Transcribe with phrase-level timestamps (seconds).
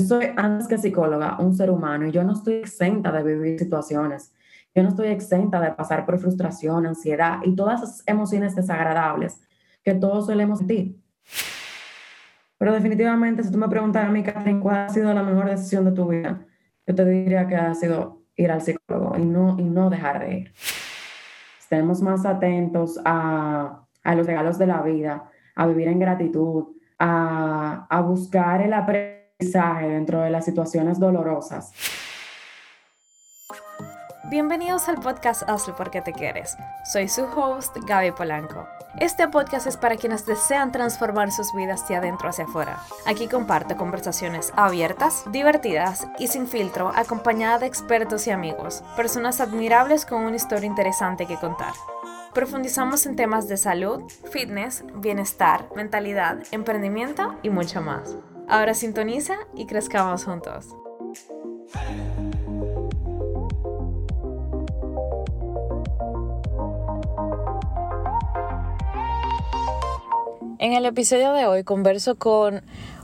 [0.00, 4.32] soy antes que psicóloga un ser humano y yo no estoy exenta de vivir situaciones.
[4.74, 9.40] Yo no estoy exenta de pasar por frustración, ansiedad y todas esas emociones desagradables
[9.82, 11.00] que todos solemos sentir.
[12.58, 15.84] Pero definitivamente, si tú me preguntas a mí, Catherine, ¿cuál ha sido la mejor decisión
[15.86, 16.46] de tu vida?
[16.86, 20.38] Yo te diría que ha sido ir al psicólogo y no, y no dejar de
[20.38, 20.52] ir.
[21.58, 27.86] Estemos más atentos a, a los regalos de la vida, a vivir en gratitud, a,
[27.88, 31.72] a buscar el aprendizaje dentro de las situaciones dolorosas.
[34.30, 36.56] Bienvenidos al podcast Hazlo porque te quieres.
[36.84, 38.68] Soy su host, Gaby Polanco.
[39.00, 42.80] Este podcast es para quienes desean transformar sus vidas de adentro hacia afuera.
[43.06, 50.06] Aquí comparto conversaciones abiertas, divertidas y sin filtro, acompañada de expertos y amigos, personas admirables
[50.06, 51.72] con una historia interesante que contar.
[52.34, 58.16] Profundizamos en temas de salud, fitness, bienestar, mentalidad, emprendimiento y mucho más.
[58.50, 60.74] Ahora sintoniza y crezcamos juntos.
[70.58, 72.62] En el episodio de hoy converso con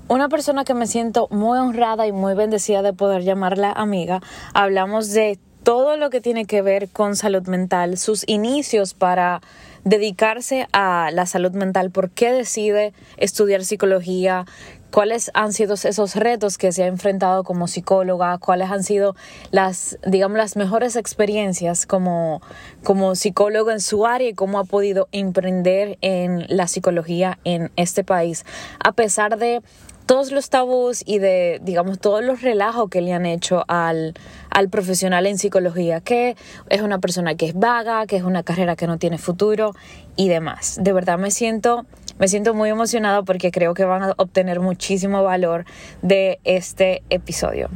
[0.09, 4.21] una persona que me siento muy honrada y muy bendecida de poder llamarla amiga.
[4.53, 9.43] Hablamos de todo lo que tiene que ver con salud mental, sus inicios para
[9.87, 14.45] dedicarse a la salud mental, por qué decide estudiar psicología,
[14.91, 19.15] cuáles han sido esos retos que se ha enfrentado como psicóloga, cuáles han sido
[19.53, 22.43] las, digamos, las mejores experiencias como,
[22.83, 28.03] como psicólogo en su área y cómo ha podido emprender en la psicología en este
[28.03, 28.45] país,
[28.83, 29.63] a pesar de
[30.07, 34.15] todos los tabús y de, digamos, todos los relajos que le han hecho al,
[34.51, 36.37] al profesional en psicología, que
[36.69, 39.75] es una persona que es vaga, que es una carrera que no tiene futuro
[40.15, 40.79] y demás.
[40.81, 41.85] De verdad me siento
[42.19, 45.67] me siento muy emocionada porque creo que van a obtener muchísimo valor
[46.01, 47.69] de este episodio.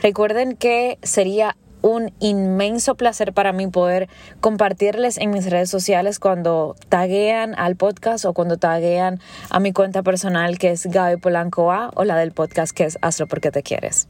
[0.00, 4.08] Recuerden que sería un inmenso placer para mí poder
[4.40, 10.02] compartirles en mis redes sociales cuando taguean al podcast o cuando taguean a mi cuenta
[10.02, 13.62] personal que es Gaby Polanco A o la del podcast que es Hazlo porque te
[13.62, 14.08] quieres.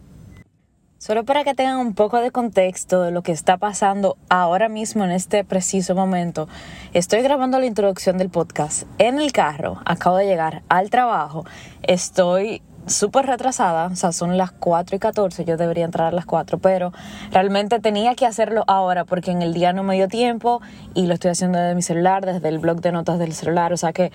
[1.00, 5.02] Solo para que tengan un poco de contexto de lo que está pasando ahora mismo
[5.02, 6.46] en este preciso momento,
[6.92, 11.46] estoy grabando la introducción del podcast en el carro, acabo de llegar al trabajo,
[11.82, 16.26] estoy súper retrasada, o sea, son las 4 y 14, yo debería entrar a las
[16.26, 16.92] 4, pero
[17.30, 20.60] realmente tenía que hacerlo ahora porque en el día no me dio tiempo
[20.94, 23.76] y lo estoy haciendo desde mi celular, desde el blog de notas del celular, o
[23.76, 24.10] sea que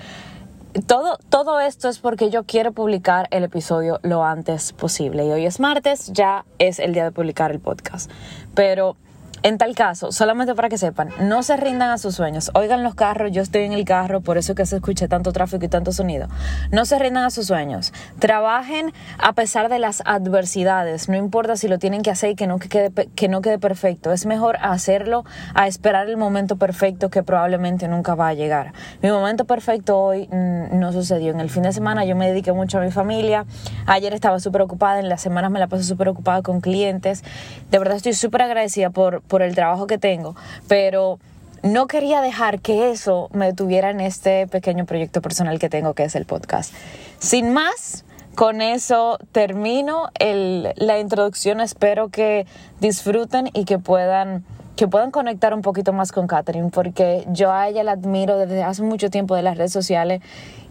[0.87, 5.25] todo, todo esto es porque yo quiero publicar el episodio lo antes posible.
[5.25, 8.11] Y hoy es martes, ya es el día de publicar el podcast.
[8.55, 8.97] Pero
[9.45, 12.49] en tal caso, solamente para que sepan, no se rindan a sus sueños.
[12.55, 15.63] Oigan los carros, yo estoy en el carro, por eso que se escucha tanto tráfico
[15.63, 16.29] y tanto sonido.
[16.71, 17.93] No se rindan a sus sueños.
[18.17, 21.09] Trabajen a pesar de las adversidades.
[21.09, 24.11] No importa si lo tienen que hacer y que no quede, que no quede perfecto.
[24.11, 28.73] Es mejor hacerlo a esperar el momento perfecto que probablemente nunca va a llegar.
[29.03, 31.29] Mi momento perfecto hoy mm, no sucedió.
[31.29, 33.45] En el fin de semana yo me dediqué mucho a mi familia.
[33.85, 37.23] Ayer estaba súper ocupada, en las semanas me la paso súper ocupada con clientes.
[37.69, 40.35] De verdad estoy súper agradecida por por el trabajo que tengo,
[40.67, 41.19] pero
[41.63, 46.03] no quería dejar que eso me detuviera en este pequeño proyecto personal que tengo, que
[46.03, 46.73] es el podcast.
[47.19, 51.61] Sin más, con eso termino la introducción.
[51.61, 52.45] Espero que
[52.81, 54.45] disfruten y que puedan
[54.75, 58.61] que puedan conectar un poquito más con Catherine, porque yo a ella la admiro desde
[58.61, 60.21] hace mucho tiempo de las redes sociales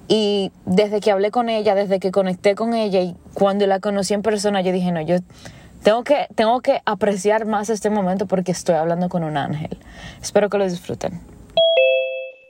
[0.08, 4.12] y desde que hablé con ella, desde que conecté con ella y cuando la conocí
[4.12, 5.16] en persona, yo dije, no, yo
[5.84, 9.78] tengo que, tengo que apreciar más este momento porque estoy hablando con un ángel.
[10.20, 11.20] Espero que lo disfruten.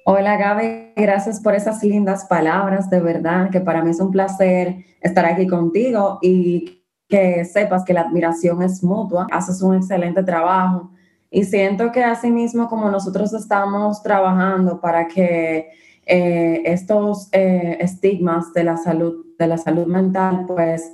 [0.06, 4.76] Hola Gaby, gracias por esas lindas palabras, de verdad que para mí es un placer
[5.00, 10.90] estar aquí contigo y que sepas que la admiración es mutua, haces un excelente trabajo
[11.30, 15.70] y siento que así mismo como nosotros estamos trabajando para que
[16.04, 20.92] eh, estos eh, estigmas de la salud, de la salud mental, pues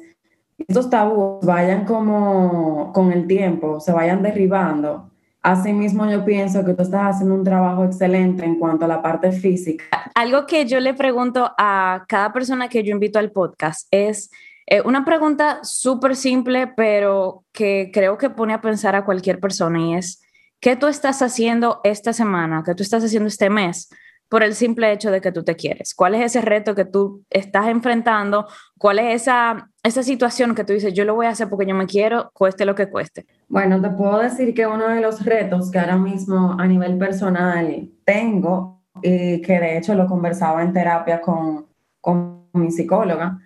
[0.69, 5.10] estos tabús vayan como con el tiempo, se vayan derribando.
[5.42, 9.33] Asimismo, yo pienso que tú estás haciendo un trabajo excelente en cuanto a la parte
[9.33, 9.84] física.
[10.15, 14.30] Algo que yo le pregunto a cada persona que yo invito al podcast es
[14.66, 19.80] eh, una pregunta súper simple, pero que creo que pone a pensar a cualquier persona
[19.80, 20.22] y es,
[20.60, 22.62] ¿qué tú estás haciendo esta semana?
[22.65, 23.89] ¿Qué tú estás haciendo este mes?
[24.30, 25.92] Por el simple hecho de que tú te quieres?
[25.94, 28.47] ¿Cuál es ese reto que tú estás enfrentando?
[28.78, 31.74] ¿Cuál es esa, esa situación que tú dices, yo lo voy a hacer porque yo
[31.74, 33.27] me quiero, cueste lo que cueste?
[33.48, 37.91] Bueno, te puedo decir que uno de los retos que ahora mismo a nivel personal
[38.04, 41.66] tengo, y que de hecho lo conversaba en terapia con,
[42.00, 43.38] con mi psicóloga,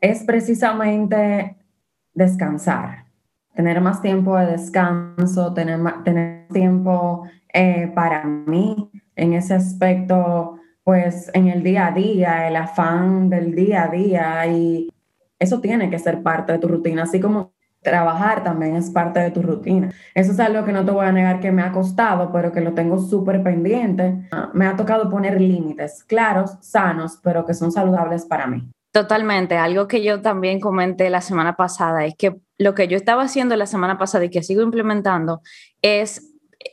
[0.00, 1.56] es precisamente
[2.14, 3.06] descansar,
[3.54, 8.88] tener más tiempo de descanso, tener, tener tiempo eh, para mí
[9.18, 14.46] en ese aspecto, pues en el día a día, el afán del día a día
[14.46, 14.88] y
[15.38, 19.30] eso tiene que ser parte de tu rutina, así como trabajar también es parte de
[19.30, 19.92] tu rutina.
[20.14, 22.60] Eso es algo que no te voy a negar que me ha costado, pero que
[22.60, 24.28] lo tengo súper pendiente.
[24.52, 28.68] Me ha tocado poner límites claros, sanos, pero que son saludables para mí.
[28.92, 29.56] Totalmente.
[29.56, 33.54] Algo que yo también comenté la semana pasada es que lo que yo estaba haciendo
[33.56, 35.40] la semana pasada y que sigo implementando
[35.82, 36.27] es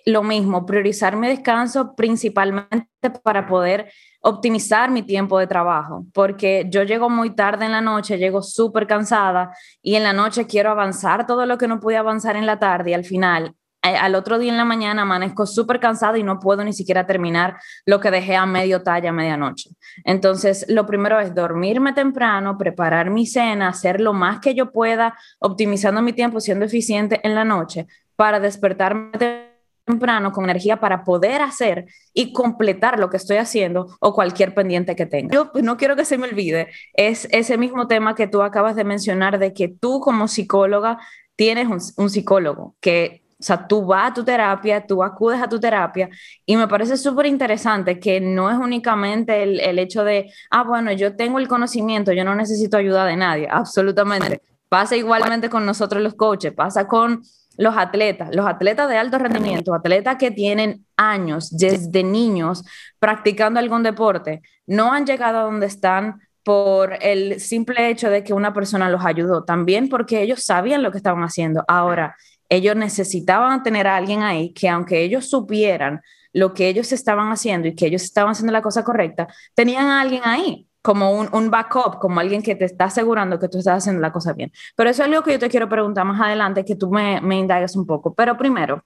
[0.06, 2.88] lo mismo, priorizar mi descanso principalmente
[3.24, 3.92] para poder
[4.22, 8.88] optimizar mi tiempo de trabajo, porque yo llego muy tarde en la noche, llego súper
[8.88, 12.58] cansada y en la noche quiero avanzar todo lo que no pude avanzar en la
[12.58, 13.54] tarde y al final,
[13.84, 17.06] eh, al otro día en la mañana amanezco súper cansada y no puedo ni siquiera
[17.06, 19.70] terminar lo que dejé a medio talla, a medianoche.
[20.04, 25.16] Entonces, lo primero es dormirme temprano, preparar mi cena, hacer lo más que yo pueda,
[25.38, 27.86] optimizando mi tiempo, siendo eficiente en la noche
[28.16, 29.45] para despertarme temprano
[29.86, 35.06] con energía para poder hacer y completar lo que estoy haciendo o cualquier pendiente que
[35.06, 35.34] tenga.
[35.34, 38.76] Yo pues, no quiero que se me olvide, es ese mismo tema que tú acabas
[38.76, 40.98] de mencionar de que tú como psicóloga
[41.36, 41.68] tienes
[41.98, 46.10] un, psicólogo que o sea, tú vas a tu terapia, tú acudes a tu terapia
[46.46, 50.94] y me parece súper interesante que no es únicamente el, el, hecho de, ah, bueno,
[50.94, 54.42] yo tengo el conocimiento, yo no necesito ayuda de nadie, absolutamente.
[54.70, 57.22] Pasa igualmente con nosotros los coaches, pasa con
[57.58, 62.64] los atletas, los atletas de alto rendimiento, atletas que tienen años desde niños
[63.00, 68.34] practicando algún deporte, no han llegado a donde están por el simple hecho de que
[68.34, 71.64] una persona los ayudó, también porque ellos sabían lo que estaban haciendo.
[71.68, 72.16] Ahora,
[72.50, 76.02] ellos necesitaban tener a alguien ahí que aunque ellos supieran
[76.34, 80.02] lo que ellos estaban haciendo y que ellos estaban haciendo la cosa correcta, tenían a
[80.02, 83.80] alguien ahí como un, un, backup, como alguien que te está asegurando que tú estás
[83.80, 84.52] haciendo la cosa bien.
[84.76, 87.40] Pero eso es algo que yo te quiero preguntar más adelante, que tú me, me
[87.40, 88.14] indagues un poco.
[88.14, 88.84] Pero primero,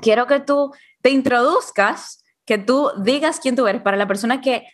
[0.00, 0.72] quiero que tú
[1.02, 4.68] te introduzcas, que tú digas quién tú eres para la persona que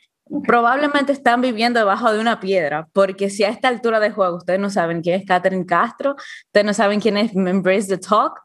[0.47, 4.61] probablemente están viviendo debajo de una piedra, porque si a esta altura de juego ustedes
[4.61, 6.15] no saben quién es Catherine Castro,
[6.47, 8.41] ustedes no saben quién es Embrace the Talk,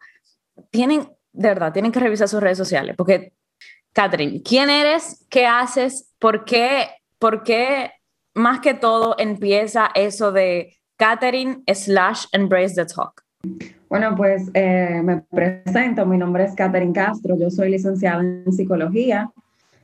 [0.71, 3.33] tienen, de verdad, tienen que revisar sus redes sociales, porque,
[3.93, 5.27] Catherine, ¿quién eres?
[5.29, 6.11] ¿Qué haces?
[6.17, 6.89] ¿Por qué?
[7.19, 7.91] ¿Por qué
[8.39, 13.23] más que todo empieza eso de Catherine slash Embrace the Talk?
[13.89, 19.29] Bueno, pues eh, me presento, mi nombre es Catherine Castro, yo soy licenciada en psicología,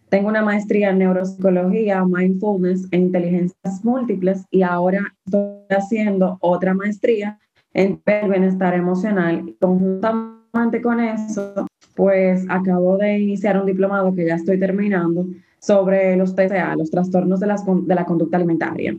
[0.09, 7.39] tengo una maestría en neuropsicología, mindfulness e inteligencias múltiples y ahora estoy haciendo otra maestría
[7.73, 9.55] en el bienestar emocional.
[9.59, 11.65] Conjuntamente con eso,
[11.95, 15.25] pues acabo de iniciar un diplomado que ya estoy terminando
[15.65, 18.95] sobre los TCA, los trastornos de, de la conducta alimentaria.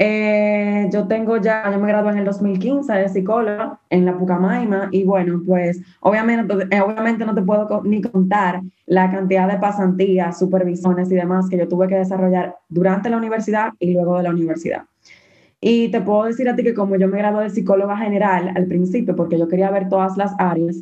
[0.00, 4.88] Eh, yo tengo ya, yo me gradué en el 2015 de psicóloga en la Pucamaima
[4.92, 10.38] y bueno, pues obviamente, eh, obviamente no te puedo ni contar la cantidad de pasantías,
[10.38, 14.30] supervisiones y demás que yo tuve que desarrollar durante la universidad y luego de la
[14.30, 14.84] universidad.
[15.60, 18.66] Y te puedo decir a ti que como yo me gradué de psicóloga general al
[18.66, 20.76] principio, porque yo quería ver todas las áreas,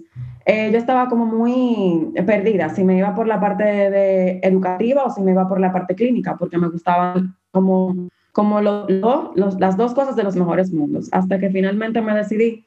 [0.49, 5.11] eh, yo estaba como muy perdida, si me iba por la parte de, educativa o
[5.11, 10.15] si me iba por la parte clínica, porque me gustaban como, como las dos cosas
[10.15, 12.65] de los mejores mundos, hasta que finalmente me decidí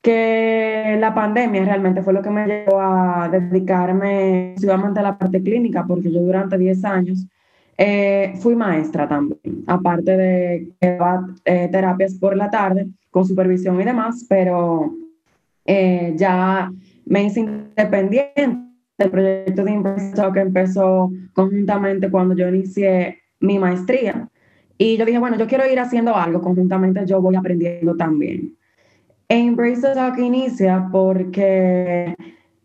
[0.00, 5.42] que la pandemia realmente fue lo que me llevó a dedicarme exclusivamente a la parte
[5.42, 7.26] clínica, porque yo durante 10 años
[7.76, 14.24] eh, fui maestra también, aparte de eh, terapias por la tarde con supervisión y demás,
[14.28, 14.94] pero
[15.66, 16.70] ya
[17.06, 18.66] me hice independiente.
[18.98, 24.28] El proyecto de Inverso que empezó conjuntamente cuando yo inicié mi maestría.
[24.76, 28.56] Y yo dije, bueno, yo quiero ir haciendo algo, conjuntamente yo voy aprendiendo también.
[29.28, 32.14] Embrace the Talk inicia porque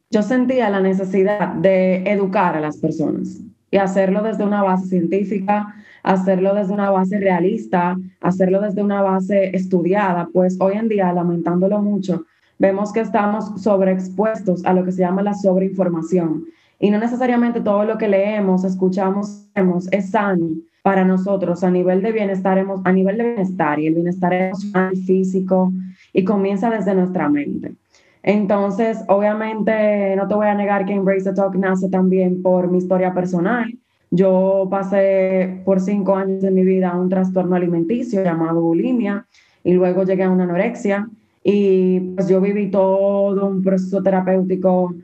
[0.09, 5.75] yo sentía la necesidad de educar a las personas y hacerlo desde una base científica,
[6.03, 11.81] hacerlo desde una base realista, hacerlo desde una base estudiada, pues hoy en día, lamentándolo
[11.81, 12.25] mucho,
[12.59, 16.45] vemos que estamos sobreexpuestos a lo que se llama la sobreinformación.
[16.79, 19.47] Y no necesariamente todo lo que leemos, escuchamos,
[19.91, 20.49] es sano
[20.83, 25.71] para nosotros a nivel de bienestar, a nivel de bienestar y el bienestar emocional, físico,
[26.13, 27.73] y comienza desde nuestra mente.
[28.21, 32.79] Entonces, obviamente, no te voy a negar que Embrace the Talk nace también por mi
[32.79, 33.71] historia personal.
[34.11, 39.25] Yo pasé por cinco años de mi vida un trastorno alimenticio llamado bulimia
[39.63, 41.07] y luego llegué a una anorexia
[41.47, 44.95] y pues yo viví todo un proceso terapéutico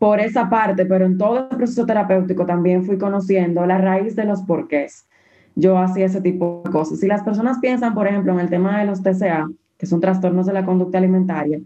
[0.00, 4.24] por esa parte, pero en todo el proceso terapéutico también fui conociendo la raíz de
[4.24, 5.06] los porqués.
[5.54, 6.98] Yo hacía ese tipo de cosas.
[6.98, 9.48] Si las personas piensan, por ejemplo, en el tema de los TCA,
[9.78, 11.60] que son trastornos de la conducta alimentaria,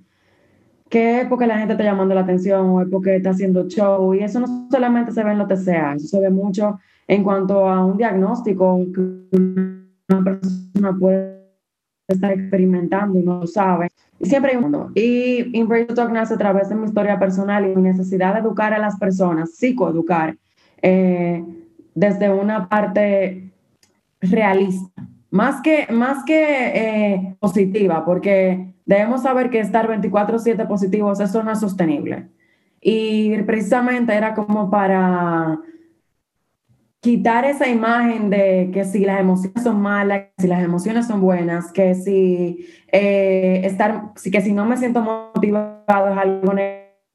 [0.91, 4.13] que es porque la gente está llamando la atención o es porque está haciendo show,
[4.13, 7.67] y eso no solamente se ve en los TCA, eso se ve mucho en cuanto
[7.67, 9.01] a un diagnóstico que
[10.11, 11.44] una persona puede
[12.09, 13.89] estar experimentando y no lo sabe.
[14.19, 14.91] Y siempre hay un mundo.
[14.95, 18.73] Y Embrace Talk nace a través de mi historia personal y mi necesidad de educar
[18.73, 20.37] a las personas, psicoeducar,
[20.83, 21.45] eh,
[21.95, 23.53] desde una parte
[24.21, 26.43] realista, más que, más que
[26.75, 32.29] eh, positiva, porque debemos saber que estar 24/7 positivos, eso no es sostenible.
[32.81, 35.59] Y precisamente era como para
[37.05, 41.71] quitar esa imagen de que si las emociones son malas, si las emociones son buenas,
[41.71, 46.55] que si eh, estar, que si no me siento motivado es algo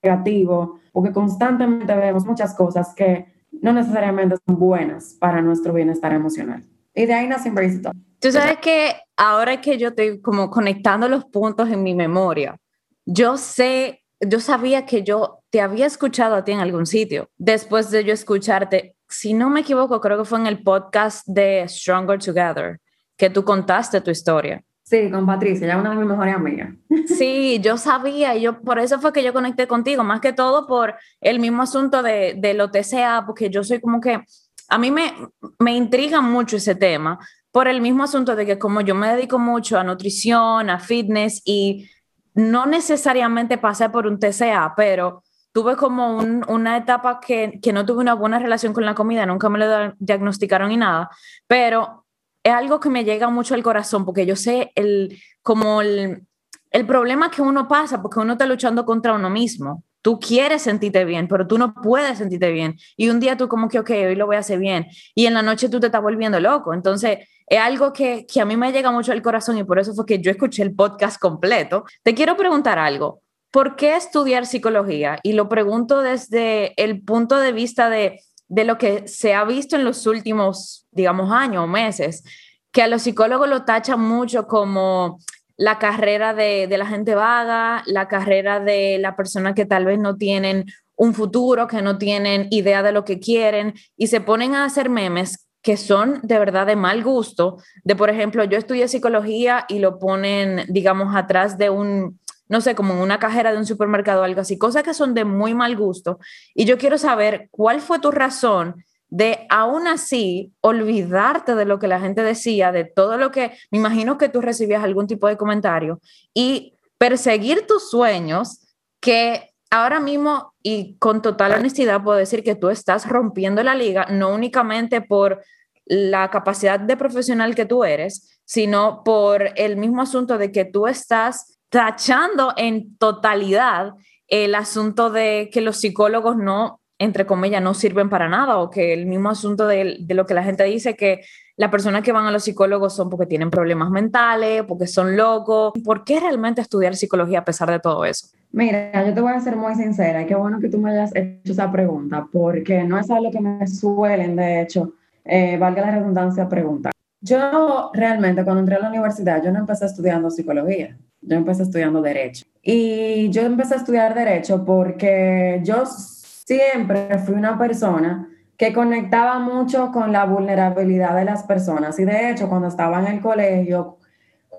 [0.04, 6.64] negativo, porque constantemente vemos muchas cosas que no necesariamente son buenas para nuestro bienestar emocional.
[6.94, 7.82] Y de ahí nace Embrace
[8.20, 12.60] Tú sabes que ahora que yo estoy como conectando los puntos en mi memoria,
[13.08, 17.28] yo sé, yo sabía que yo te había escuchado a ti en algún sitio.
[17.40, 21.66] Después de yo escucharte, si no me equivoco, creo que fue en el podcast de
[21.68, 22.80] Stronger Together,
[23.18, 24.64] que tú contaste tu historia.
[24.84, 26.70] Sí, con Patricia, ella es una de mis mejores amigas.
[27.08, 30.68] Sí, yo sabía, y yo por eso fue que yo conecté contigo, más que todo
[30.68, 34.24] por el mismo asunto de, de lo TCA, porque yo soy como que,
[34.68, 35.14] a mí me,
[35.58, 37.20] me intriga mucho ese tema,
[37.52, 41.42] por el mismo asunto de que como yo me dedico mucho a nutrición, a fitness,
[41.46, 41.90] y
[42.36, 48.02] no necesariamente pasé por un TCA, pero tuve como una etapa que, que, no tuve
[48.02, 51.10] una buena relación con la comida, nunca me lo diagnosticaron ni nada,
[51.48, 52.06] pero
[52.44, 56.26] es algo que me llega mucho al corazón porque yo sé el, como el,
[56.72, 59.84] el problema que uno pasa porque uno está luchando contra uno mismo.
[60.02, 62.78] Tú quieres sentirte bien, pero tú no puedes sentirte bien.
[62.96, 64.88] Y un día tú como que, ok, hoy lo voy a hacer bien.
[65.14, 66.74] Y en la noche tú te estás volviendo loco.
[66.74, 69.94] Entonces, es algo que, que a mí me llega mucho al corazón y por eso
[69.94, 71.84] fue que yo escuché el podcast completo.
[72.02, 73.24] Te quiero preguntar algo.
[73.52, 75.20] ¿Por qué estudiar psicología?
[75.24, 79.86] Y lo pregunto desde el punto de vista de, lo que se ha visto en
[79.86, 82.24] los últimos, digamos, años o meses,
[82.72, 85.20] que a los psicólogos lo tachan mucho como
[85.58, 90.00] la carrera de, de, la gente vaga, la carrera de la persona que tal vez
[90.00, 90.66] no tienen
[90.96, 94.90] un futuro, que no tienen idea de lo que quieren y se ponen a hacer
[94.90, 99.80] memes que son de verdad de mal gusto, de por ejemplo, yo estudié psicología y
[99.80, 102.19] lo ponen, digamos, atrás de un,
[102.50, 105.14] no sé, como en una cajera de un supermercado o algo así, cosas que son
[105.14, 106.20] de muy mal gusto.
[106.56, 111.88] Y yo quiero saber cuál fue tu razón de aún así olvidarte de lo que
[111.88, 115.38] la gente decía, de todo lo que, me imagino que tú recibías algún tipo de
[115.38, 116.00] comentario
[116.34, 118.68] y perseguir tus sueños
[119.00, 124.08] que ahora mismo y con total honestidad puedo decir que tú estás rompiendo la liga,
[124.10, 125.44] no únicamente por
[125.86, 130.88] la capacidad de profesional que tú eres, sino por el mismo asunto de que tú
[130.88, 133.94] estás tachando en totalidad
[134.28, 138.94] el asunto de que los psicólogos no, entre comillas, no sirven para nada o que
[138.94, 141.22] el mismo asunto de, lo que la gente dice que
[141.58, 145.74] las personas que van a los psicólogos son porque tienen problemas mentales, porque son locos.
[145.84, 148.28] ¿Por qué realmente estudiar psicología a pesar de todo eso?
[148.52, 151.52] Mira, yo te voy a ser muy sincera qué bueno que tú me hayas hecho
[151.52, 154.94] esa pregunta, porque no es algo que me suelen, de hecho,
[155.26, 156.94] eh, valga la redundancia, preguntar.
[157.22, 162.02] Yo realmente cuando entré a la universidad, yo no empecé estudiando psicología yo empecé estudiando
[162.02, 162.46] derecho.
[162.62, 169.92] Y yo empecé a estudiar derecho porque yo siempre fui una persona que conectaba mucho
[169.92, 171.98] con la vulnerabilidad de las personas.
[172.00, 173.98] Y de hecho, cuando estaba en el colegio,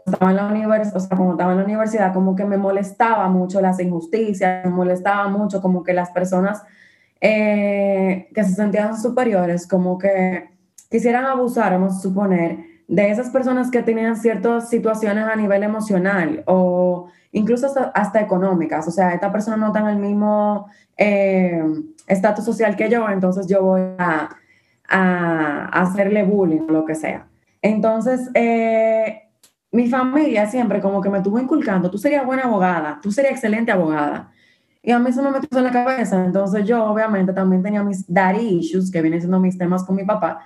[0.07, 3.29] estaba en la universidad, o sea, cuando estaba en la universidad, como que me molestaba
[3.29, 6.63] mucho las injusticias, me molestaba mucho como que las personas
[7.21, 10.50] eh, que se sentían superiores, como que
[10.91, 16.43] quisieran abusar, vamos a suponer, de esas personas que tenían ciertas situaciones a nivel emocional
[16.47, 18.89] o incluso hasta, económicas.
[18.89, 20.67] O sea, esta persona no está en el mismo
[20.97, 21.63] eh,
[22.09, 24.29] estatus social que yo, entonces yo voy a,
[25.73, 27.29] hacerle bullying o lo que sea.
[27.63, 29.23] Entonces, eh,
[29.71, 33.71] mi familia siempre como que me estuvo inculcando, tú serías buena abogada, tú serías excelente
[33.71, 34.33] abogada.
[34.83, 36.25] Y a mí eso me metió en la cabeza.
[36.25, 40.05] Entonces yo obviamente también tenía mis daddy issues, que vienen siendo mis temas con mi
[40.05, 40.41] papá,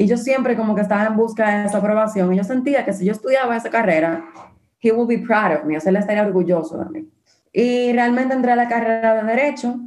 [0.00, 2.94] y yo siempre como que estaba en busca de esa aprobación y yo sentía que
[2.94, 4.24] si yo estudiaba esa carrera,
[4.80, 7.08] he would be proud of me, o sea, él estaría orgulloso de mí.
[7.52, 9.78] Y realmente entré a la carrera de Derecho,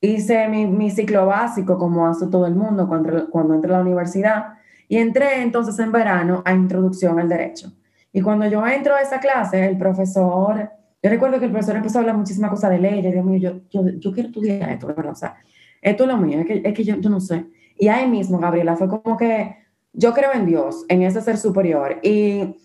[0.00, 3.82] hice mi, mi ciclo básico como hace todo el mundo cuando, cuando entré a la
[3.82, 4.54] universidad
[4.88, 7.70] y entré entonces en verano a Introducción al Derecho.
[8.10, 10.70] Y cuando yo entro a esa clase, el profesor,
[11.02, 13.90] yo recuerdo que el profesor empezó a hablar muchísimas cosas de leyes, Dios yo, yo,
[13.98, 15.12] yo quiero estudiar esto, ¿verdad?
[15.12, 15.36] O sea,
[15.82, 17.44] esto es lo mío, es que, es que yo, yo no sé.
[17.78, 19.56] Y ahí mismo, Gabriela, fue como que
[19.92, 21.98] yo creo en Dios, en ese ser superior.
[22.02, 22.56] Y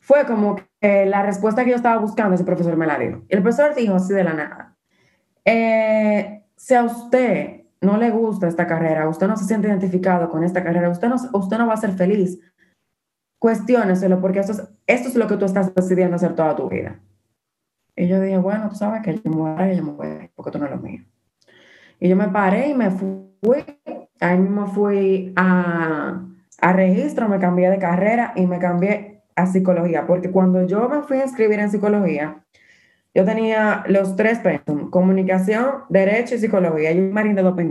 [0.00, 3.24] fue como eh, la respuesta que yo estaba buscando, ese profesor me la dio.
[3.28, 4.76] El profesor dijo así de la nada,
[5.44, 10.42] eh, si a usted no le gusta esta carrera, usted no se siente identificado con
[10.42, 12.40] esta carrera, usted no, usted no va a ser feliz,
[13.38, 17.00] cuestióneselo porque esto es, esto es lo que tú estás decidiendo hacer toda tu vida.
[17.94, 20.50] Y yo dije, bueno, tú sabes que yo me voy a yo me voy porque
[20.50, 21.04] tú no es lo mío.
[22.00, 23.64] Y yo me paré y me fui,
[24.20, 26.22] ahí mismo fui a,
[26.60, 31.02] a registro, me cambié de carrera y me cambié a psicología, porque cuando yo me
[31.02, 32.42] fui a inscribir en psicología,
[33.14, 37.70] yo tenía los tres pensum, comunicación, derecho y psicología, y un marín de doping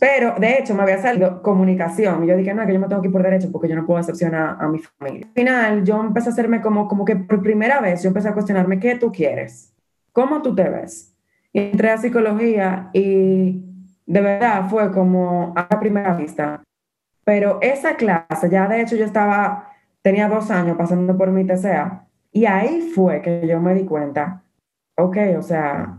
[0.00, 2.24] Pero, de hecho, me había salido comunicación.
[2.24, 3.86] Y yo dije, no, que yo me tengo que ir por derecho porque yo no
[3.86, 5.26] puedo decepcionar a mi familia.
[5.26, 8.34] Al final, yo empecé a hacerme como, como que por primera vez, yo empecé a
[8.34, 9.72] cuestionarme, ¿qué tú quieres?
[10.12, 11.14] ¿Cómo tú te ves?
[11.52, 13.71] Y entré a psicología y
[14.12, 16.62] de verdad fue como a primera vista.
[17.24, 19.70] Pero esa clase, ya de hecho yo estaba,
[20.02, 24.42] tenía dos años pasando por mi TCA, y ahí fue que yo me di cuenta,
[24.96, 25.98] ok, o sea,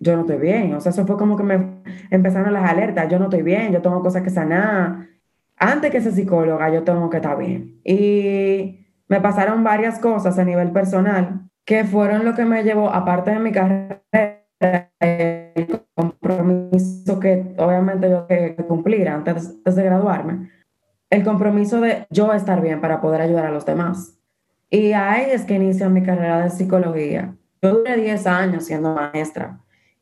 [0.00, 0.74] yo no estoy bien.
[0.74, 3.80] O sea, eso fue como que me empezaron las alertas, yo no estoy bien, yo
[3.80, 5.06] tengo cosas que sanar.
[5.56, 7.80] Antes que ser psicóloga, yo tengo que estar bien.
[7.84, 13.30] Y me pasaron varias cosas a nivel personal que fueron lo que me llevó, aparte
[13.30, 14.02] de mi carrera,
[16.26, 20.50] compromiso que obviamente yo que cumplir antes de graduarme,
[21.10, 24.18] el compromiso de yo estar bien para poder ayudar a los demás.
[24.70, 27.36] Y ahí es que inicia mi carrera de psicología.
[27.62, 29.60] Yo duré 10 años siendo maestra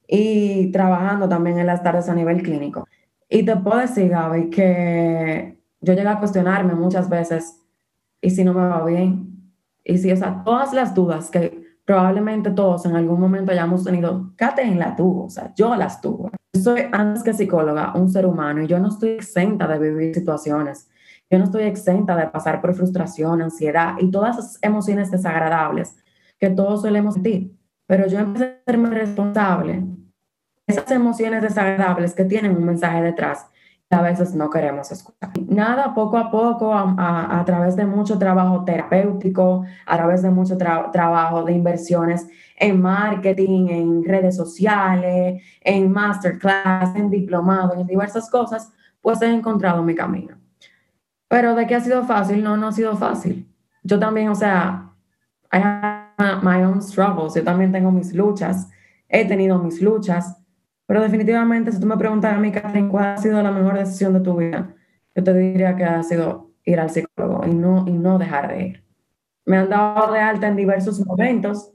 [0.09, 2.87] y trabajando también en las tardes a nivel clínico.
[3.29, 7.61] Y te puedo decir, Gaby, que yo llegué a cuestionarme muchas veces,
[8.21, 9.53] ¿y si no me va bien?
[9.85, 14.33] Y si, o sea, todas las dudas que probablemente todos en algún momento hayamos tenido,
[14.37, 16.31] Kate la tuvo, o sea, yo las tuve.
[16.55, 20.15] Yo soy, antes que psicóloga, un ser humano y yo no estoy exenta de vivir
[20.15, 20.89] situaciones
[21.31, 25.97] yo no estoy exenta de pasar por frustración, ansiedad y todas esas emociones desagradables
[26.39, 27.57] que todos solemos sentir.
[27.87, 29.85] Pero yo empecé a serme responsable
[30.67, 33.47] esas emociones desagradables que tienen un mensaje detrás
[33.95, 35.31] a veces no queremos escuchar.
[35.49, 41.45] Nada, poco a poco, a, través de mucho trabajo terapéutico, a través de mucho trabajo
[41.45, 42.27] de inversiones
[42.57, 49.83] en marketing, en redes sociales, en masterclass, en diplomado, en diversas cosas, pues he encontrado
[49.83, 50.37] mi camino.
[51.29, 53.49] Pero de que ha sido fácil, no, no ha sido fácil.
[53.83, 54.91] Yo también, o sea,
[55.53, 58.69] I have my own struggles, yo también tengo mis luchas,
[59.09, 60.44] he tenido mis luchas,
[60.87, 64.13] pero definitivamente si tú me preguntas a mí, Catherine, ¿cuál ha sido la mejor decisión
[64.13, 64.75] de tu vida?
[65.15, 68.67] Yo te diría que ha sido ir al psicólogo y no, y no dejar de
[68.67, 68.85] ir.
[69.47, 71.73] Me han dado de alta en diversos momentos,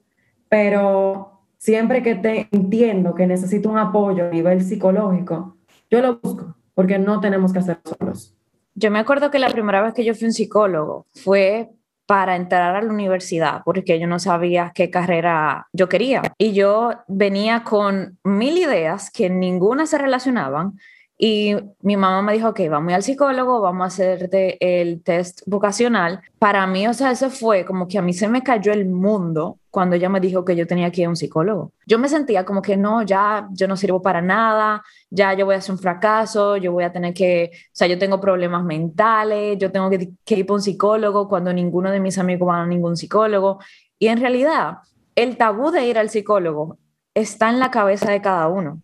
[0.49, 5.57] pero siempre que te entiendo que necesito un apoyo a nivel psicológico,
[5.89, 8.35] yo lo busco, porque no tenemos que hacerlo solos.
[8.75, 11.69] Yo me acuerdo que la primera vez que yo fui un psicólogo fue
[12.09, 16.23] para entrar a la universidad, porque yo no sabía qué carrera yo quería.
[16.39, 20.79] Y yo venía con mil ideas que ninguna se relacionaban
[21.21, 26.21] y mi mamá me dijo, ok, vamos al psicólogo, vamos a hacerte el test vocacional.
[26.39, 29.59] Para mí, o sea, eso fue como que a mí se me cayó el mundo
[29.69, 31.73] cuando ella me dijo que yo tenía que ir a un psicólogo.
[31.85, 35.55] Yo me sentía como que no, ya yo no sirvo para nada, ya yo voy
[35.55, 39.57] a ser un fracaso, yo voy a tener que, o sea, yo tengo problemas mentales,
[39.57, 42.95] yo tengo que, ir a un psicólogo cuando ninguno de mis amigos van a ningún
[42.95, 43.59] psicólogo.
[43.99, 44.77] Y en realidad,
[45.15, 46.77] el tabú de ir al psicólogo
[47.13, 48.81] está en la cabeza de cada uno.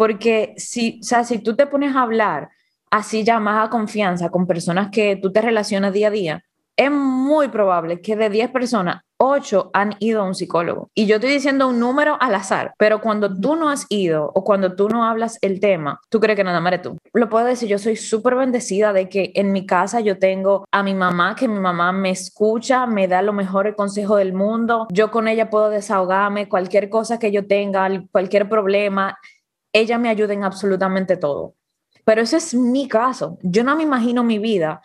[0.00, 2.48] Porque si, o sea, si tú te pones a hablar
[2.90, 6.90] así ya más a confianza con personas que tú te relacionas día a día, es
[6.90, 10.88] muy probable que de 10 personas, 8 han ido a un psicólogo.
[10.94, 14.42] Y yo estoy diciendo un número al azar, pero cuando tú no has ido o
[14.42, 16.96] cuando tú no hablas el tema, tú crees que nada más eres tú.
[17.12, 20.82] Lo puedo decir, yo soy súper bendecida de que en mi casa yo tengo a
[20.82, 24.86] mi mamá, que mi mamá me escucha, me da lo mejor el consejo del mundo.
[24.88, 29.18] Yo con ella puedo desahogarme, cualquier cosa que yo tenga, cualquier problema
[29.72, 31.54] ella me ayuda en absolutamente todo.
[32.04, 33.38] Pero ese es mi caso.
[33.42, 34.82] Yo no me imagino mi vida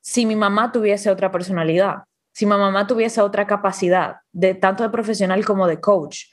[0.00, 4.90] si mi mamá tuviese otra personalidad, si mi mamá tuviese otra capacidad, de tanto de
[4.90, 6.26] profesional como de coach.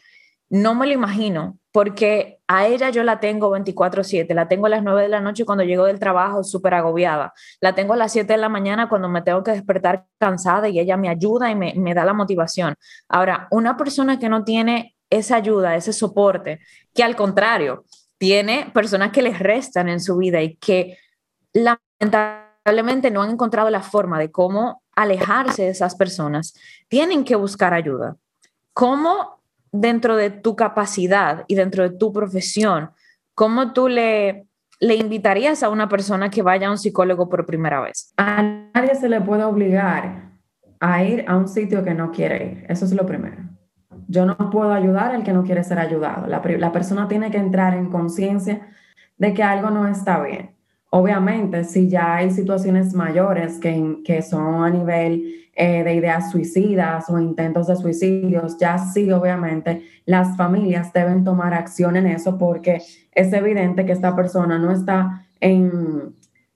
[0.50, 4.84] No me lo imagino porque a ella yo la tengo 24/7, la tengo a las
[4.84, 8.34] 9 de la noche cuando llego del trabajo súper agobiada, la tengo a las 7
[8.34, 11.74] de la mañana cuando me tengo que despertar cansada y ella me ayuda y me,
[11.76, 12.76] me da la motivación.
[13.10, 16.60] Ahora, una persona que no tiene esa ayuda, ese soporte,
[16.94, 17.86] que al contrario,
[18.18, 20.98] tiene personas que les restan en su vida y que
[21.54, 26.54] lamentablemente no han encontrado la forma de cómo alejarse de esas personas,
[26.88, 28.16] tienen que buscar ayuda.
[28.74, 32.92] ¿Cómo dentro de tu capacidad y dentro de tu profesión,
[33.34, 34.46] cómo tú le,
[34.80, 38.14] le invitarías a una persona que vaya a un psicólogo por primera vez?
[38.18, 38.42] A
[38.74, 40.32] nadie se le puede obligar
[40.80, 42.66] a ir a un sitio que no quiere ir.
[42.70, 43.53] Eso es lo primero.
[44.08, 46.28] Yo no puedo ayudar al que no quiere ser ayudado.
[46.28, 48.68] La, persona tiene que entrar en conciencia
[49.18, 50.52] de que algo no está bien.
[50.90, 57.10] Obviamente, si ya hay situaciones mayores que, que son a nivel eh, de ideas suicidas
[57.10, 62.82] o intentos de suicidios, ya sí, obviamente, las familias deben tomar acción en eso porque
[63.12, 66.14] es evidente que esta persona no está en,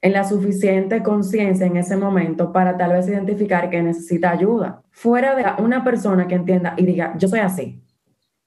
[0.07, 4.81] en la suficiente conciencia en ese momento para tal vez identificar que necesita ayuda.
[4.89, 7.83] Fuera de una persona que entienda y diga, yo soy así,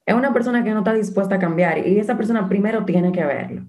[0.03, 3.23] es una persona que no está dispuesta a cambiar y esa persona primero tiene que
[3.23, 3.67] verlo.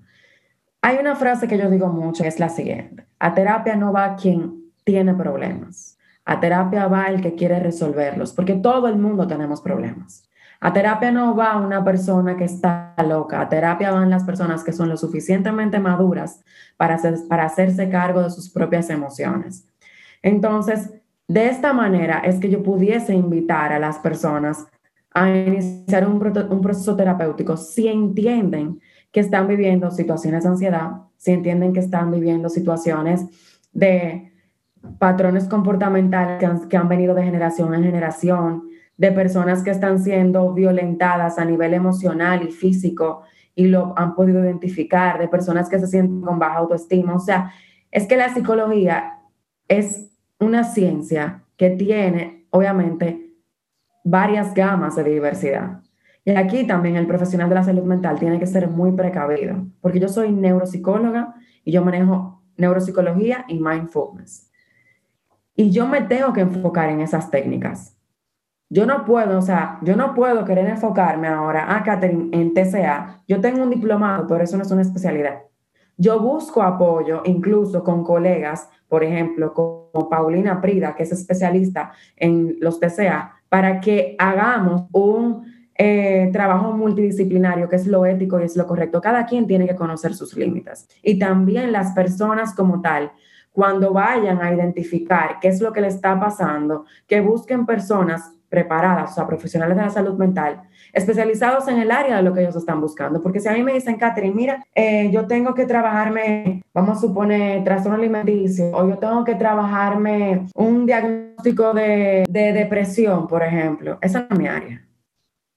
[0.81, 3.05] Hay una frase que yo digo mucho, es la siguiente.
[3.18, 5.98] A terapia no va quien tiene problemas.
[6.24, 10.26] A terapia va el que quiere resolverlos, porque todo el mundo tenemos problemas.
[10.64, 14.72] A terapia no va una persona que está loca, a terapia van las personas que
[14.72, 16.40] son lo suficientemente maduras
[16.77, 19.66] para, para hacerse cargo de sus propias emociones.
[20.22, 20.90] Entonces,
[21.27, 24.68] de esta manera es que yo pudiese invitar a las personas
[25.12, 31.33] a iniciar un, un proceso terapéutico si entienden que están viviendo situaciones de ansiedad, si
[31.33, 33.27] entienden que están viviendo situaciones
[33.72, 34.33] de
[34.98, 38.68] patrones comportamentales que han, venido de generación en generación,
[39.02, 44.44] de personas que están siendo violentadas a nivel emocional y físico y lo han podido
[44.44, 47.12] identificar, de personas que se sienten con baja autoestima.
[47.16, 47.50] O sea,
[47.90, 49.18] es que la psicología
[49.66, 53.32] es una ciencia que tiene, obviamente,
[54.04, 55.80] varias gamas de diversidad.
[56.24, 59.98] Y aquí también el profesional de la salud mental tiene que ser muy precavido, porque
[59.98, 61.34] yo soy neuropsicóloga
[61.64, 64.48] y yo manejo neuropsicología y mindfulness.
[65.56, 67.98] Y yo me tengo que enfocar en esas técnicas.
[68.72, 72.54] Yo no puedo, o sea, yo no puedo querer enfocarme ahora, a ah, Catherine, en
[72.54, 73.22] TCA.
[73.28, 75.42] Yo tengo un diplomado, pero eso no es una especialidad.
[75.98, 82.56] Yo busco apoyo incluso con colegas, por ejemplo, como Paulina Prida, que es especialista en
[82.61, 88.56] los TCA, para que hagamos un eh, trabajo multidisciplinario, que es lo ético y es
[88.56, 89.02] lo correcto.
[89.02, 90.88] Cada quien tiene que conocer sus límites.
[91.02, 93.12] Y también las personas como tal,
[93.52, 99.12] cuando vayan a identificar qué es lo que le está pasando, que busquen personas preparadas,
[99.12, 100.60] o sea, profesionales de la salud mental,
[100.92, 103.22] especializados en el área de lo que ellos están buscando.
[103.22, 107.00] Porque si a mí me dicen, Catherine, mira, eh, yo tengo que trabajarme, vamos a
[107.00, 113.96] suponer, trastorno alimenticio, o yo tengo que trabajarme un diagnóstico de, de depresión, por ejemplo,
[114.02, 114.86] esa no es mi área.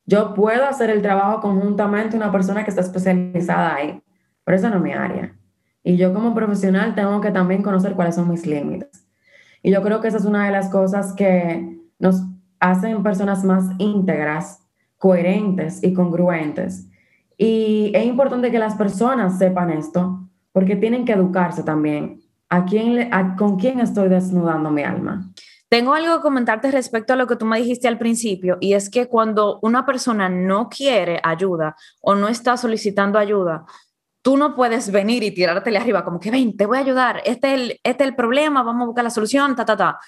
[0.06, 4.02] Yo puedo hacer el trabajo conjuntamente una persona que está especializada ahí,
[4.46, 5.36] pero esa no es mi área.
[5.84, 9.06] Y yo como profesional tengo que también conocer cuáles son mis límites.
[9.62, 12.22] Y yo creo que esa es una de las cosas que nos
[12.60, 14.60] hacen personas más íntegras,
[14.98, 16.88] coherentes y congruentes.
[17.38, 22.22] Y es importante que las personas sepan esto, porque tienen que educarse también.
[22.50, 25.32] ¿A quién ¿Con quién estoy desnudando mi alma?
[25.68, 28.90] Tengo algo que comentarte respecto a lo que tú me dijiste al principio, y es
[28.90, 33.66] que cuando una persona no quiere ayuda o no está solicitando ayuda,
[34.22, 37.54] tú no puedes venir y tirártele arriba como que ven, te voy a ayudar, este
[37.54, 40.00] es el, este el problema, vamos a buscar la solución, ta, ta, ta.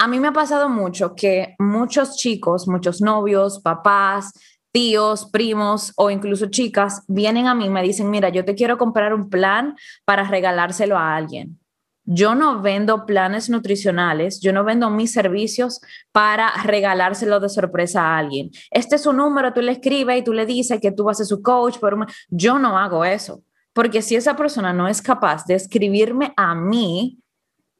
[0.00, 4.32] A mí me ha pasado mucho que muchos chicos, muchos novios, papás,
[4.70, 8.78] tíos, primos o incluso chicas vienen a mí y me dicen, mira, yo te quiero
[8.78, 11.58] comprar un plan para regalárselo a alguien.
[12.04, 15.80] Yo no vendo planes nutricionales, yo no vendo mis servicios
[16.12, 18.50] para regalárselo de sorpresa a alguien.
[18.70, 21.24] Este es su número, tú le escribes y tú le dices que tú vas a
[21.24, 21.76] ser su coach.
[21.80, 26.54] Pero yo no hago eso, porque si esa persona no es capaz de escribirme a
[26.54, 27.18] mí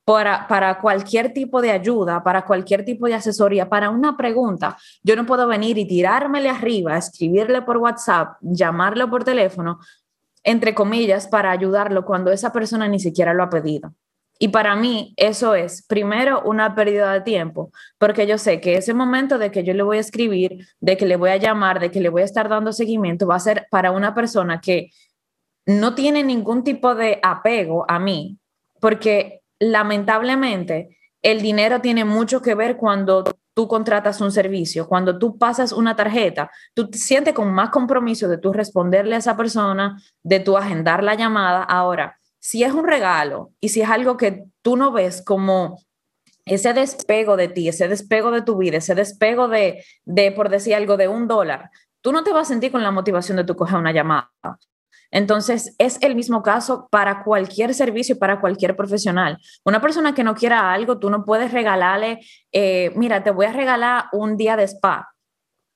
[0.09, 5.27] para, cualquier tipo de ayuda, para cualquier tipo de asesoría, para una pregunta, yo no
[5.27, 9.81] puedo venir y tirármele arriba, escribirle por WhatsApp, llamarlo por teléfono,
[10.43, 13.93] entre comillas, para ayudarlo cuando esa persona ni siquiera lo ha pedido.
[14.39, 18.95] Y para mí eso es, primero, una pérdida de tiempo, porque yo sé que ese
[18.95, 21.91] momento de que yo le voy a escribir, de que le voy a llamar, de
[21.91, 24.91] que le voy a estar dando seguimiento, va a ser para una persona que
[25.67, 28.39] no tiene ningún tipo de apego a mí,
[28.81, 35.37] porque lamentablemente el dinero tiene mucho que ver cuando tú contratas un servicio, cuando tú
[35.37, 40.01] pasas una tarjeta, tú te sientes con más compromiso de tú responderle a esa persona,
[40.23, 41.65] de tú agendar la llamada.
[41.65, 45.81] Ahora, si es un regalo y si es algo que tú no ves como
[46.45, 50.75] ese despego de ti, ese despego de tu vida, ese despego de, de, por decir
[50.75, 53.57] algo, de un dólar, tú no te vas a sentir con la motivación de tu
[53.57, 54.31] coger una llamada.
[55.11, 59.39] Entonces, es el mismo caso para cualquier servicio y para cualquier profesional.
[59.65, 62.21] Una persona que no quiera algo, tú no puedes regalarle,
[62.53, 65.09] eh, mira, te voy a regalar un día de spa.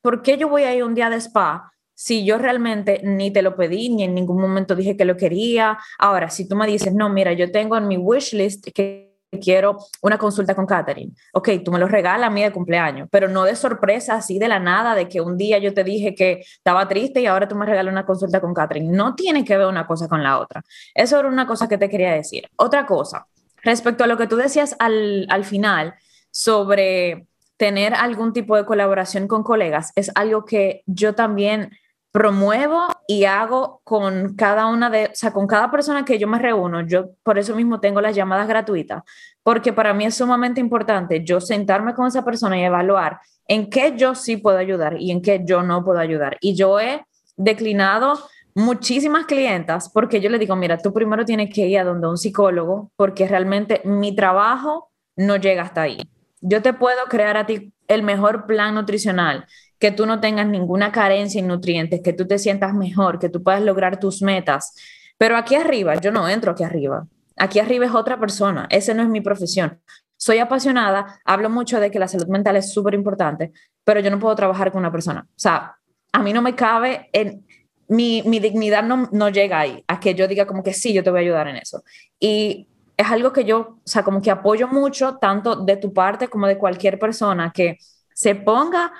[0.00, 3.42] ¿Por qué yo voy a ir un día de spa si yo realmente ni te
[3.42, 5.78] lo pedí, ni en ningún momento dije que lo quería.
[5.98, 9.78] Ahora, si tú me dices, no, mira, yo tengo en mi wish list que quiero
[10.02, 11.12] una consulta con Catherine.
[11.32, 14.48] Ok, tú me lo regalas a mí de cumpleaños, pero no de sorpresa, así de
[14.48, 17.54] la nada, de que un día yo te dije que estaba triste y ahora tú
[17.54, 18.94] me regalas una consulta con Catherine.
[18.94, 20.62] No tiene que ver una cosa con la otra.
[20.94, 22.48] Eso era una cosa que te quería decir.
[22.56, 23.26] Otra cosa,
[23.62, 25.94] respecto a lo que tú decías al, al final
[26.30, 31.70] sobre tener algún tipo de colaboración con colegas, es algo que yo también
[32.12, 36.38] promuevo y hago con cada una de, o sea, con cada persona que yo me
[36.38, 39.02] reúno, yo por eso mismo tengo las llamadas gratuitas,
[39.42, 43.94] porque para mí es sumamente importante yo sentarme con esa persona y evaluar en qué
[43.96, 46.36] yo sí puedo ayudar y en qué yo no puedo ayudar.
[46.42, 47.04] Y yo he
[47.36, 48.18] declinado
[48.54, 52.18] muchísimas clientas porque yo le digo, mira, tú primero tienes que ir a donde un
[52.18, 55.98] psicólogo porque realmente mi trabajo no llega hasta ahí.
[56.42, 59.46] Yo te puedo crear a ti el mejor plan nutricional,
[59.82, 63.42] que tú no tengas ninguna carencia en nutrientes, que tú te sientas mejor, que tú
[63.42, 64.76] puedas lograr tus metas.
[65.18, 67.08] Pero aquí arriba, yo no entro aquí arriba.
[67.36, 68.68] Aquí arriba es otra persona.
[68.70, 69.80] Esa no es mi profesión.
[70.16, 73.50] Soy apasionada, hablo mucho de que la salud mental es súper importante,
[73.82, 75.26] pero yo no puedo trabajar con una persona.
[75.28, 75.76] O sea,
[76.12, 77.44] a mí no me cabe en...
[77.88, 81.02] Mi, mi dignidad no, no llega ahí, a que yo diga como que sí, yo
[81.02, 81.82] te voy a ayudar en eso.
[82.20, 86.28] Y es algo que yo, o sea, como que apoyo mucho, tanto de tu parte
[86.28, 87.78] como de cualquier persona, que
[88.14, 88.92] se ponga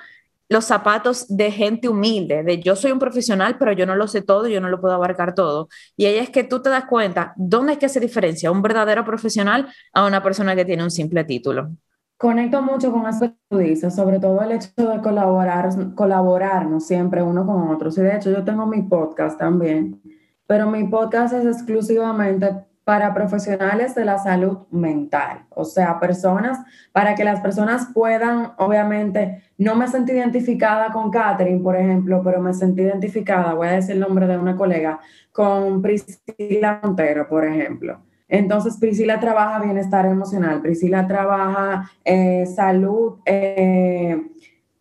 [0.49, 4.21] los zapatos de gente humilde, de yo soy un profesional, pero yo no lo sé
[4.21, 5.69] todo, yo no lo puedo abarcar todo.
[5.97, 9.03] Y ahí es que tú te das cuenta dónde es que se diferencia un verdadero
[9.05, 11.71] profesional a una persona que tiene un simple título.
[12.17, 17.21] Conecto mucho con eso que tú dices, sobre todo el hecho de colaborar, colaborarnos siempre
[17.21, 17.97] uno con otros.
[17.97, 20.01] Y de hecho yo tengo mi podcast también,
[20.47, 26.59] pero mi podcast es exclusivamente para profesionales de la salud mental, o sea, personas,
[26.91, 32.41] para que las personas puedan, obviamente, no me sentí identificada con Catherine, por ejemplo, pero
[32.41, 34.99] me sentí identificada, voy a decir el nombre de una colega,
[35.31, 38.01] con Priscila Montero, por ejemplo.
[38.27, 44.21] Entonces, Priscila trabaja bienestar emocional, Priscila trabaja eh, salud, eh,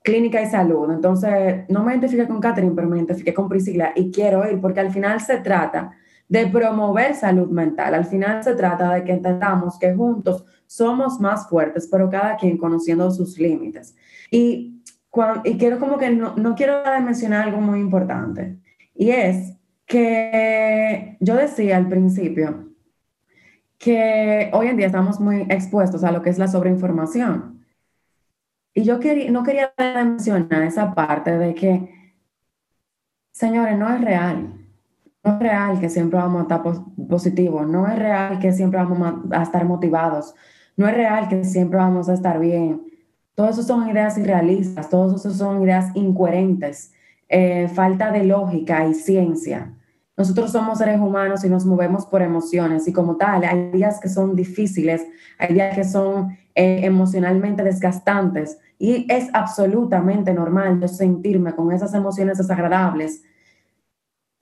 [0.03, 0.91] clínica y salud.
[0.91, 4.81] Entonces, no me identifique con Catherine, pero me identifique con Priscila y quiero ir porque
[4.81, 5.93] al final se trata
[6.33, 7.93] de promover salud mental.
[7.93, 12.57] Al final se trata de que entendamos que juntos somos más fuertes, pero cada quien
[12.57, 13.95] conociendo sus límites.
[14.31, 14.83] Y,
[15.45, 18.57] y quiero como que no, no quiero mencionar algo muy importante,
[18.95, 19.53] y es
[19.85, 22.71] que yo decía al principio
[23.77, 27.63] que hoy en día estamos muy expuestos a lo que es la sobreinformación.
[28.73, 28.99] Y yo
[29.31, 32.15] no quería mencionar esa parte de que,
[33.33, 34.62] señores, no es real
[35.25, 36.63] no es real que siempre vamos a estar
[37.09, 40.35] positivos, no es real que siempre vamos a estar motivados,
[40.77, 42.83] no es real que siempre vamos a estar bien.
[43.35, 46.93] Todos eso son ideas irrealistas, todos esos son ideas incoherentes,
[47.29, 49.73] eh, falta de lógica y ciencia.
[50.17, 54.09] Nosotros somos seres humanos y nos movemos por emociones y como tal, hay días que
[54.09, 55.07] son difíciles,
[55.39, 62.37] hay días que son eh, emocionalmente desgastantes y es absolutamente normal sentirme con esas emociones
[62.39, 63.23] desagradables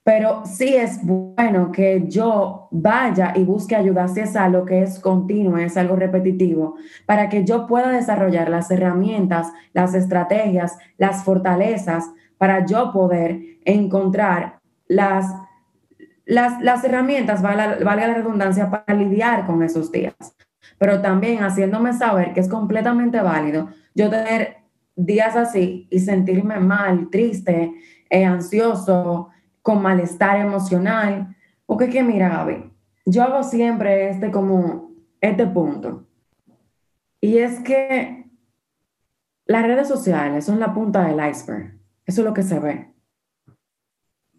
[0.03, 4.99] pero sí es bueno que yo vaya y busque ayuda si es algo que es
[4.99, 12.09] continuo, es algo repetitivo, para que yo pueda desarrollar las herramientas, las estrategias, las fortalezas
[12.37, 15.27] para yo poder encontrar las,
[16.25, 20.15] las, herramientas, valga, valga la redundancia, para lidiar con esos días.
[20.79, 24.57] Pero también haciéndome saber que es completamente válido yo tener
[24.95, 27.73] días así y sentirme mal, triste,
[28.09, 29.29] eh, ansioso,
[29.61, 31.35] con malestar emocional.
[31.65, 32.71] Porque que mira, Gaby,
[33.05, 36.05] yo hago siempre este como este punto.
[37.19, 38.29] Y es que
[39.45, 41.77] las redes sociales son la punta del iceberg.
[42.05, 42.91] Eso es lo que se ve.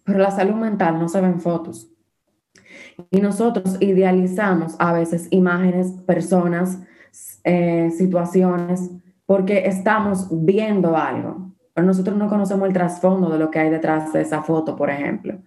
[0.05, 1.89] Pero la salud mental no se ve en fotos.
[3.11, 6.81] Y nosotros idealizamos a veces imágenes, personas,
[7.45, 8.91] eh, situaciones,
[9.27, 14.13] porque estamos viendo algo pero nosotros no conocemos el trasfondo de lo que hay detrás
[14.13, 15.39] de esa foto, por ejemplo.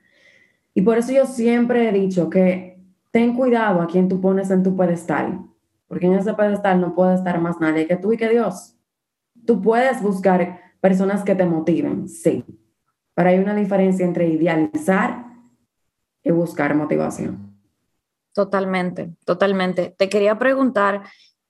[0.74, 2.80] Y por eso yo siempre he dicho que
[3.12, 5.40] ten cuidado a quien tú pones en tu pedestal,
[5.88, 8.76] porque en ese pedestal no puede estar más nadie que tú y que Dios.
[9.46, 12.44] Tú puedes buscar personas que te motiven, sí,
[13.14, 15.26] pero hay una diferencia entre idealizar
[16.24, 17.56] y buscar motivación.
[18.34, 19.96] Totalmente, totalmente.
[19.98, 21.04] Te quería preguntar,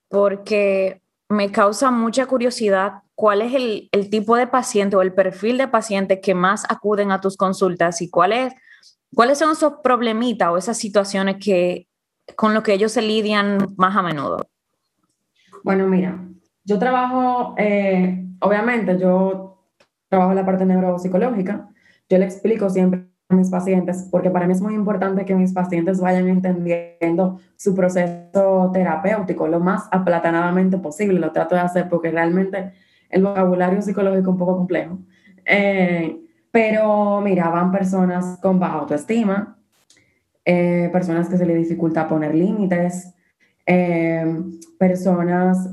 [0.08, 5.68] porque me causa mucha curiosidad cuál es el, tipo de paciente o el perfil de
[5.68, 8.54] paciente que más acuden a tus consultas y cuál
[9.14, 11.88] cuáles son esos problemitas o esas situaciones que,
[12.36, 14.48] con lo que ellos se lidian más a menudo.
[15.64, 16.20] Bueno, mira,
[16.64, 19.64] yo trabajo, eh, obviamente, yo
[20.10, 21.70] trabajo la parte neuropsicológica.
[22.10, 26.00] Yo le explico siempre mis pacientes, porque para mí es muy importante que mis pacientes
[26.00, 31.20] vayan entendiendo su proceso terapéutico lo más aplatanadamente posible.
[31.20, 32.74] Lo trato de hacer porque realmente
[33.16, 35.00] el vocabulario psicológico un poco complejo.
[35.46, 36.20] Eh,
[36.52, 39.58] pero mira, van personas con baja autoestima,
[40.44, 43.14] eh, personas que se les dificulta poner límites,
[43.66, 44.42] eh,
[44.78, 45.70] personas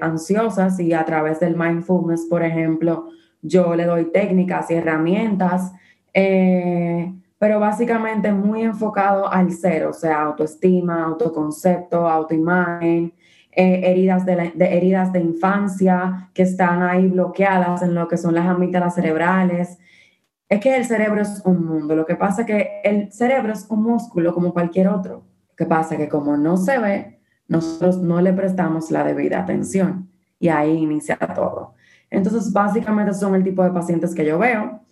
[0.00, 3.08] ansiosas y a través del mindfulness, por ejemplo,
[3.40, 5.72] yo le doy técnicas y herramientas
[6.14, 13.12] eh, pero básicamente muy enfocado al ser, o sea, autoestima, autoconcepto, autoimagen,
[13.52, 18.46] eh, heridas, de, heridas de infancia que están ahí bloqueadas en lo que son las
[18.46, 19.78] amígdalas cerebrales.
[20.48, 23.66] Es que el cerebro es un mundo, lo que pasa es que el cerebro es
[23.68, 25.24] un músculo como cualquier otro.
[25.50, 30.10] Lo que pasa que como no se ve, nosotros no le prestamos la debida atención
[30.38, 31.74] y ahí inicia todo.
[32.10, 34.82] Entonces, básicamente son el tipo de pacientes que yo veo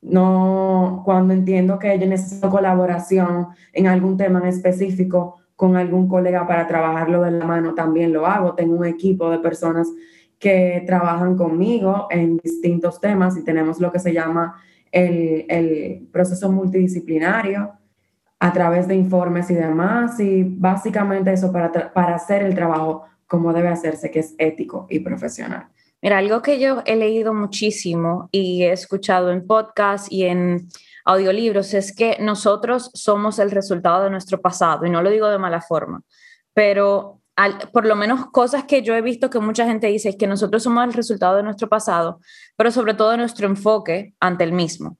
[0.00, 6.46] no, cuando entiendo que yo necesito colaboración en algún tema en específico con algún colega
[6.46, 8.54] para trabajarlo de la mano, también lo hago.
[8.54, 9.88] Tengo un equipo de personas
[10.38, 16.52] que trabajan conmigo en distintos temas y tenemos lo que se llama el, el proceso
[16.52, 17.72] multidisciplinario
[18.38, 20.20] a través de informes y demás.
[20.20, 25.00] Y básicamente eso para, para hacer el trabajo como debe hacerse, que es ético y
[25.00, 25.66] profesional.
[26.00, 30.68] Mira, algo que yo he leído muchísimo y he escuchado en podcast y en
[31.08, 35.38] audiolibros es que nosotros somos el resultado de nuestro pasado, y no lo digo de
[35.38, 36.02] mala forma,
[36.52, 37.22] pero
[37.72, 40.62] por lo menos cosas que yo he visto que mucha gente dice es que nosotros
[40.62, 42.20] somos el resultado de nuestro pasado,
[42.56, 44.98] pero sobre todo de nuestro enfoque ante el mismo.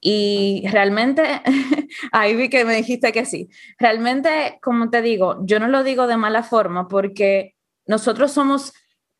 [0.00, 1.22] Y realmente,
[2.12, 6.06] ahí vi que me dijiste que sí, realmente, como te digo, yo no lo digo
[6.06, 7.54] de mala forma porque
[7.86, 8.72] nosotros somos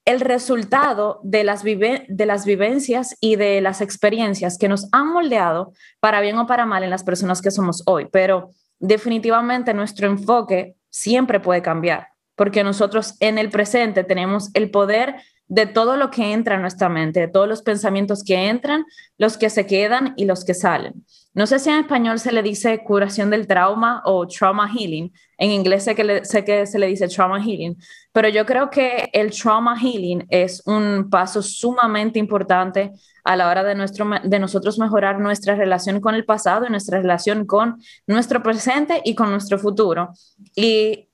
[0.04, 6.36] el resultado de las, vivencias y de las experiencias que nos han moldeado para bien
[6.38, 8.08] o para mal en las personas que somos hoy.
[8.12, 15.16] Pero definitivamente nuestro enfoque siempre puede cambiar, porque nosotros en el presente tenemos el poder
[15.46, 18.84] de todo lo que entra en nuestra mente, de todos los pensamientos que entran,
[19.18, 21.04] los que se quedan y los que salen.
[21.34, 25.12] No sé si en español se le dice curación del trauma o trauma healing.
[25.36, 27.76] En inglés sé que, se le dice trauma healing,
[28.12, 32.92] pero yo creo que el trauma healing es un paso sumamente importante
[33.24, 37.00] a la hora de, nuestro, de nosotros mejorar nuestra relación con el pasado y nuestra
[37.00, 40.10] relación con nuestro presente y con nuestro futuro.
[40.54, 41.08] Y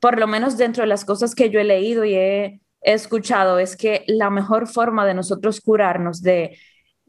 [0.00, 3.76] por lo menos dentro de las cosas que yo he leído y he escuchado es
[3.76, 6.58] que la mejor forma de nosotros curarnos de,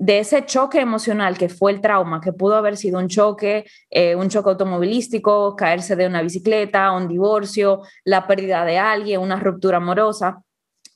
[0.03, 4.15] de ese choque emocional que fue el trauma, que pudo haber sido un choque, eh,
[4.17, 9.77] un choque automovilístico, caerse de una bicicleta, un divorcio, la pérdida de alguien, una ruptura
[9.77, 10.41] amorosa.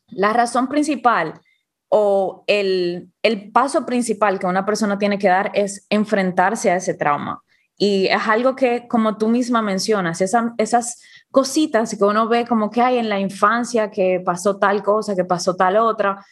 [0.07, 1.39] La razón principal
[1.87, 6.93] o el, el paso principal que una persona tiene que dar es enfrentarse a ese
[6.93, 7.41] trauma.
[7.77, 12.81] Y es algo que, como tú misma mencionas, esas cositas que uno ve como que
[12.81, 16.25] hay en la infancia, que pasó tal cosa, que pasó tal otra,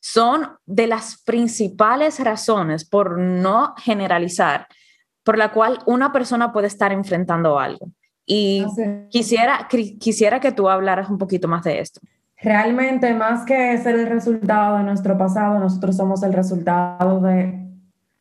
[0.00, 4.66] son de las principales razones, por no generalizar,
[5.22, 7.90] por la cual una persona puede estar enfrentando algo.
[8.26, 8.64] Y
[9.10, 12.00] quisiera, quisiera que tú hablaras un poquito más de esto.
[12.42, 17.68] Realmente, más que ser el resultado de nuestro pasado, nosotros somos el resultado de,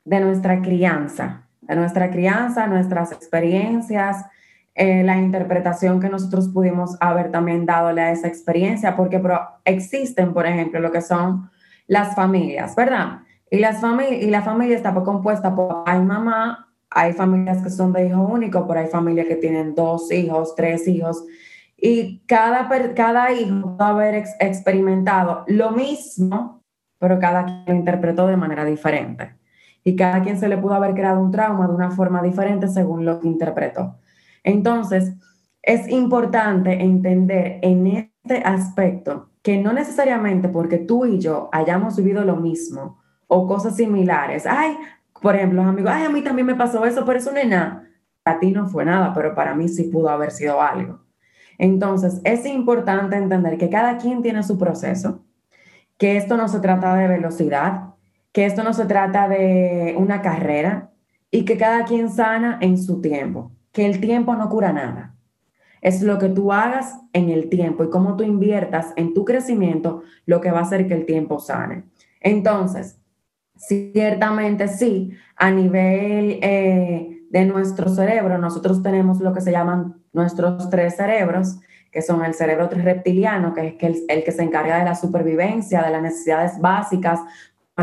[0.04, 4.26] de nuestra crianza de nuestra crianza, nuestras experiencias,
[4.74, 9.22] eh, la interpretación que nosotros pudimos haber también dado a esa experiencia, porque
[9.65, 11.50] existen, por ejemplo, lo que son
[11.89, 13.23] las familias, ¿verdad?
[13.52, 18.08] Y, las y la familia está compuesta por hay mamá, hay familias que son de
[18.08, 21.25] hijo único, pero hay familias que tienen dos hijos, tres hijos,
[21.75, 26.63] y cada, cada hijo va haber experimentado lo mismo,
[26.99, 29.36] pero cada quien lo interpretó de manera diferente
[29.84, 33.06] y cada quien se le pudo haber creado un trauma de una forma diferente según
[33.06, 33.95] lo que interpretó.
[34.43, 35.13] Entonces,
[35.63, 42.24] es importante entender en este aspecto que no necesariamente porque tú y yo hayamos vivido
[42.24, 44.78] lo mismo o cosas similares, ay,
[45.24, 47.84] por ejemplo, amigos, ay, a mí también me pasó eso, pero eso no es nada.
[48.26, 51.00] A ti no fue nada, pero para mí sí pudo haber sido algo.
[51.58, 55.26] Entonces, es importante entender que cada quien tiene su proceso,
[55.97, 57.95] que esto no se trata de velocidad,
[58.32, 60.91] que esto no se trata de una carrera
[61.32, 65.16] y que cada quien sana en su tiempo, que el tiempo no cura nada.
[65.82, 70.03] Es lo que tú hagas en el tiempo y cómo tú inviertas en tu crecimiento
[70.25, 71.84] lo que va a hacer que el tiempo sane.
[72.21, 72.99] Entonces,
[73.55, 80.69] ciertamente sí, a nivel eh, de nuestro cerebro, nosotros tenemos lo que se llaman nuestros
[80.69, 81.59] tres cerebros,
[81.91, 85.82] que son el cerebro reptiliano, que es el, el que se encarga de la supervivencia,
[85.82, 87.19] de las necesidades básicas,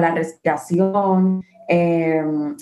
[0.01, 2.57] la respiración, em,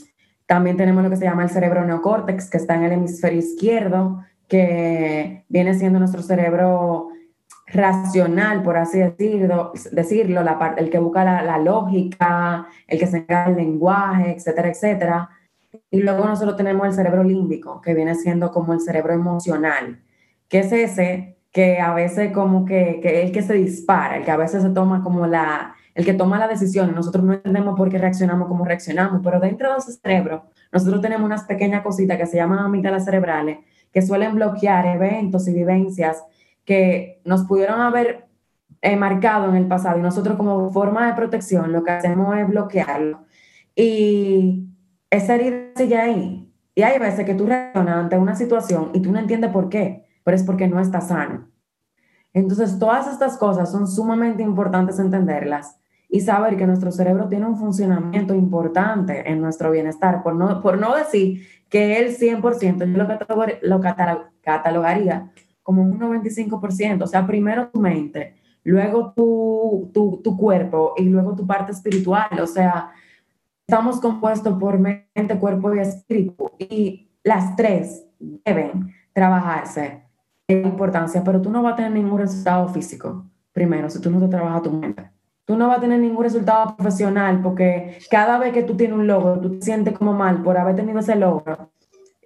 [0.47, 4.23] También tenemos lo que se llama el cerebro neocórtex, que está en el hemisferio izquierdo,
[4.49, 7.09] que viene siendo nuestro cerebro
[7.67, 10.43] racional, por así decirlo, decirlo
[10.77, 15.31] el que busca la, lógica, el que se encarga del lenguaje, etcétera, etcétera.
[15.91, 20.03] Y luego nosotros tenemos el cerebro límbico, que viene siendo como el cerebro emocional,
[20.49, 24.31] que es ese que a veces como que, que el que se dispara, el que
[24.31, 26.95] a veces se toma como la, el que toma la decisión.
[26.95, 31.25] Nosotros no entendemos por qué reaccionamos como reaccionamos, pero dentro de ese cerebro nosotros tenemos
[31.25, 33.59] unas pequeñas cositas que se llaman amígdalas cerebrales,
[33.95, 36.25] que suelen bloquear eventos y vivencias
[36.65, 38.27] que nos pudieron haber
[38.83, 42.49] eh, marcado en el pasado y nosotros como forma de protección lo que hacemos es
[42.49, 43.21] bloquearlo.
[43.77, 44.67] Y
[45.11, 46.53] esa herida sigue ahí.
[46.75, 50.05] Y hay veces que tú reaccionas ante una situación y tú no entiendes por qué,
[50.25, 51.49] pero es porque no está sano.
[52.33, 55.79] Entonces, todas estas cosas son sumamente importantes entenderlas
[56.09, 60.79] y saber que nuestro cerebro tiene un funcionamiento importante en nuestro bienestar, por no, por
[60.79, 63.81] no decir que el 100%, yo lo, lo
[64.45, 71.03] catalogaría como un 95%, o sea, primero tu mente, luego tu, tu, tu cuerpo y
[71.03, 72.93] luego tu parte espiritual, o sea,
[73.67, 76.53] estamos compuestos por mente, cuerpo y espíritu.
[76.61, 80.05] Y las tres deben trabajarse
[80.47, 84.21] en importancia, pero tú no vas a tener ningún resultado físico, primero, si tú no
[84.21, 85.14] te trabajas tu mente
[85.45, 89.07] tú no vas a tener ningún resultado profesional porque cada vez que tú tienes un
[89.07, 91.71] logro, tú te sientes como mal por haber tenido ese logro.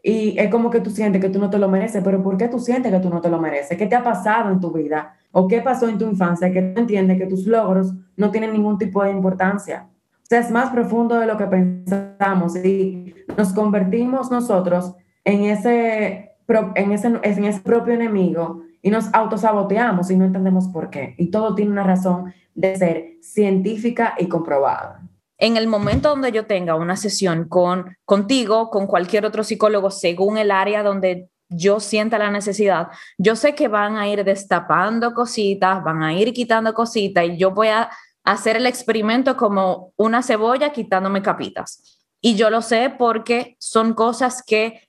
[0.03, 2.49] Y es como que tú sientes que tú no te lo mereces, pero ¿por qué
[2.49, 3.77] tú sientes que tú no te lo mereces?
[3.77, 5.15] ¿Qué te ha pasado en tu vida?
[5.33, 8.79] ¿O qué pasó en tu infancia que tú entiendes que tus logros no tienen ningún
[8.79, 9.89] tipo de importancia?
[10.23, 14.95] O sea, es más profundo de lo que pensamos y nos convertimos nosotros
[15.25, 16.37] en ese,
[16.75, 21.15] en ese, en ese propio enemigo y nos autosaboteamos y no entendemos por qué.
[21.19, 25.03] Y todo tiene una razón de ser científica y comprobada.
[25.39, 30.37] En el momento donde yo tenga una sesión con contigo, con cualquier otro psicólogo, según
[30.37, 35.83] el área donde yo sienta la necesidad, yo sé que van a ir destapando cositas,
[35.83, 37.89] van a ir quitando cositas y yo voy a
[38.25, 42.01] hacer el experimento como una cebolla quitándome capitas.
[42.21, 44.88] Y yo lo sé porque son cosas que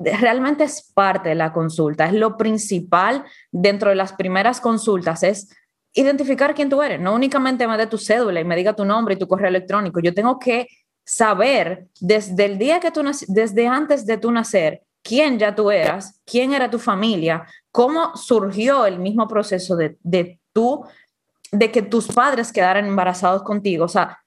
[0.00, 5.48] realmente es parte de la consulta, es lo principal dentro de las primeras consultas, es
[5.92, 9.14] identificar quién tú eres, no únicamente me dé tu cédula y me diga tu nombre
[9.14, 10.66] y tu correo electrónico, yo tengo que
[11.04, 16.20] saber desde el día que tú desde antes de tu nacer, quién ya tú eras,
[16.24, 20.84] quién era tu familia, cómo surgió el mismo proceso de, de tú,
[21.50, 23.86] de que tus padres quedaran embarazados contigo.
[23.86, 24.19] O sea,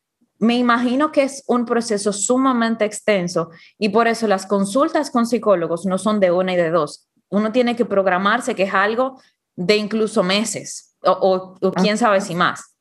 [0.44, 5.86] me imagino que es un proceso sumamente extenso y por eso las consultas con psicólogos
[5.86, 7.08] no son de una y de dos.
[7.30, 9.22] Uno tiene que programarse que es algo
[9.56, 11.72] de incluso meses o, ah.
[11.82, 12.76] quién sabe si más.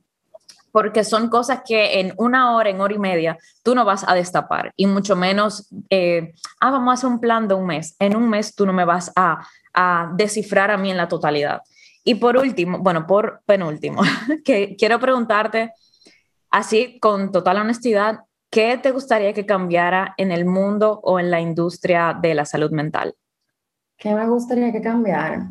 [0.72, 4.14] Porque son cosas que en una hora, en hora y media, tú no vas a
[4.14, 7.94] destapar y mucho menos, eh, ah, vamos a hacer un plan de un mes.
[8.00, 11.62] En un mes tú no me vas a, a descifrar a mí en la totalidad.
[12.02, 14.02] Y por último, bueno, por penúltimo,
[14.44, 15.72] que quiero preguntarte,
[16.52, 21.40] así con total honestidad, ¿qué te gustaría que cambiara en el mundo o en la
[21.40, 23.14] industria de la salud mental?
[23.96, 25.50] ¿Qué me gustaría que cambiara?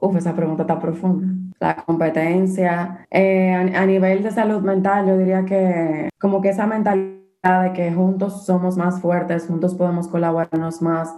[0.00, 1.26] Uf, esa pregunta está profunda.
[1.58, 3.06] La competencia.
[3.10, 7.92] Eh, a, nivel de salud mental, yo diría que como que esa mentalidad de que
[7.92, 11.14] juntos somos más fuertes, juntos podemos colaborarnos más,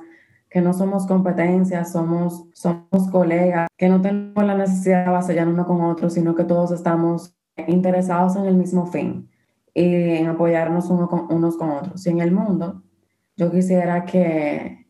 [0.50, 5.64] que no somos competencias, somos, somos colegas, que no tenemos la necesidad de vasellar uno
[5.64, 9.28] con otro, sino que todos estamos interesados en el mismo fin
[9.74, 12.07] y en apoyarnos con, unos con otros.
[12.07, 12.82] Y en el mundo,
[13.36, 14.86] yo quisiera que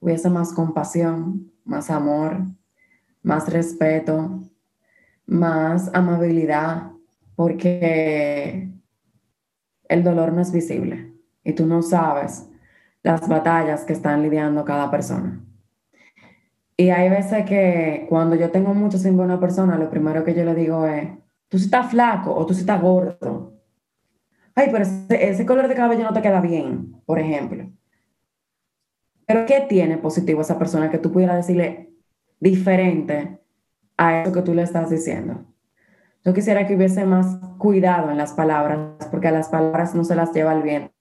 [0.00, 2.38] hubiese más compasión, más amor,
[3.22, 4.40] más respeto,
[5.26, 6.92] más amabilidad,
[7.36, 8.70] porque
[9.88, 11.12] el dolor no es visible
[11.44, 12.46] y tú no sabes
[13.02, 15.42] las batallas que están lidiando cada persona.
[16.76, 20.44] Y hay veces que cuando yo tengo mucho sin una persona, lo primero que yo
[20.44, 21.08] le digo es,
[21.50, 23.52] tú si estás flaco o tú si estás gordo.
[24.54, 27.70] Ay, pero ese, ese color de cabello no te queda bien, por ejemplo.
[29.26, 31.90] Pero ¿qué tiene positivo esa persona que tú pudieras decirle,
[32.40, 33.38] diferente
[33.96, 35.44] a eso que tú le estás diciendo.
[36.24, 40.14] Yo quisiera que hubiese más cuidado en las palabras, porque a las palabras no se
[40.14, 40.92] las lleva el viento.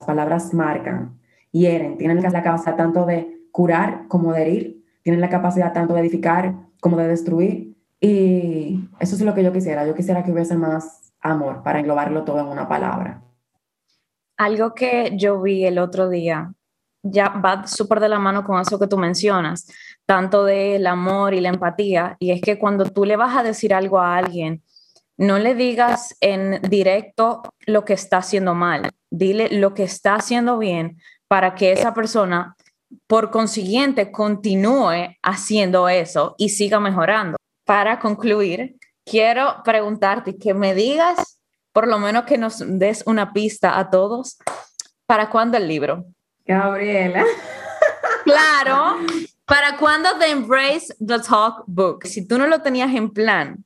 [0.00, 1.18] Las palabras marcan,
[1.52, 6.00] hieren, tienen la capacidad tanto de curar como de herir, tienen la capacidad tanto de
[6.00, 7.76] edificar como de destruir.
[8.00, 9.86] Y eso es lo que yo quisiera.
[9.86, 13.22] Yo quisiera que hubiese más amor para englobarlo todo en una palabra.
[14.36, 16.52] Algo que yo vi el otro día,
[17.02, 19.66] ya va súper de la mano con eso que tú mencionas,
[20.06, 23.74] tanto del amor y la empatía, y es que cuando tú le vas a decir
[23.74, 24.62] algo a alguien,
[25.16, 30.58] no le digas en directo lo que está haciendo mal, dile lo que está haciendo
[30.58, 32.56] bien para que esa persona,
[33.08, 37.36] por consiguiente, continúe haciendo eso y siga mejorando.
[37.68, 41.38] Para concluir, quiero preguntarte que me digas,
[41.74, 44.38] por lo menos que nos des una pista a todos,
[45.04, 46.06] ¿para cuándo el libro?
[46.46, 47.26] Gabriela.
[48.24, 48.96] Claro,
[49.46, 52.06] ¿para cuándo The Embrace the Talk Book?
[52.06, 53.64] Si tú no lo tenías en plan,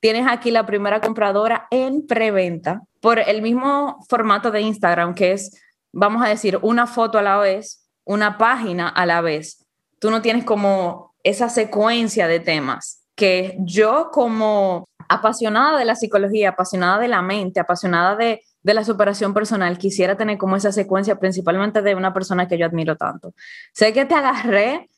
[0.00, 5.60] tienes aquí la primera compradora en preventa por el mismo formato de Instagram, que es,
[5.92, 9.64] vamos a decir, una foto a la vez, una página a la vez.
[10.00, 16.50] Tú no tienes como esa secuencia de temas que yo como apasionada de la psicología,
[16.50, 21.18] apasionada de la mente, apasionada de, de la superación personal, quisiera tener como esa secuencia
[21.18, 23.34] principalmente de una persona que yo admiro tanto.
[23.72, 24.88] Sé que te agarré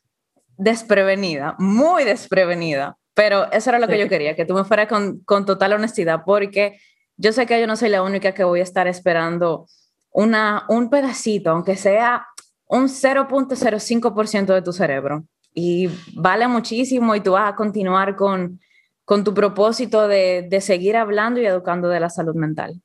[0.57, 5.21] desprevenida, muy desprevenida, pero eso era lo que yo quería, que tú me fueras con,
[5.21, 6.79] con, total honestidad, porque
[7.17, 9.67] yo sé que yo no soy la única que voy a estar esperando
[10.11, 12.27] una, un pedacito, aunque sea
[12.67, 15.25] un 0.05% de tu cerebro.
[15.55, 18.61] Y vale muchísimo y tú vas a continuar con,
[19.05, 22.81] con tu propósito de, de seguir hablando y educando de la salud mental.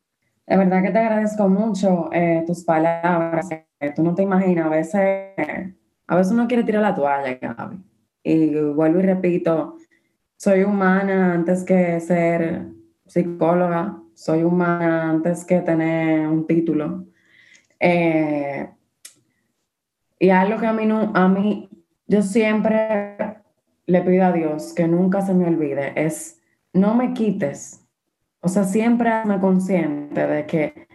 [0.45, 3.47] De verdad que te agradezco mucho eh, tus palabras.
[3.95, 5.29] tú no te imaginas, a veces,
[6.07, 7.77] a veces uno quiere tirar la toalla, Gaby.
[8.23, 9.77] Y vuelvo y repito,
[10.35, 12.67] soy humana antes que ser
[13.05, 17.05] psicóloga, soy humana antes que tener un título.
[17.79, 18.69] Eh,
[20.19, 21.69] y algo que a mí, no, a mí,
[22.13, 23.17] yo siempre
[23.87, 26.39] le pido a Dios que nunca se me olvide, es
[26.71, 27.83] no me quites.
[28.39, 30.87] O sea, siempre me consciente de que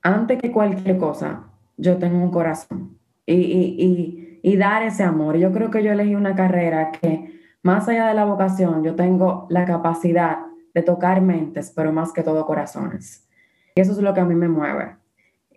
[0.00, 5.38] antes que cualquier cosa, yo tengo un corazón y, y, y, y dar ese amor.
[5.38, 9.48] Yo creo que yo elegí una carrera que más allá de la vocación, yo tengo
[9.50, 10.38] la capacidad
[10.72, 13.28] de tocar mentes, pero más que todo corazones.
[13.74, 14.94] Y eso es lo que a mí me mueve.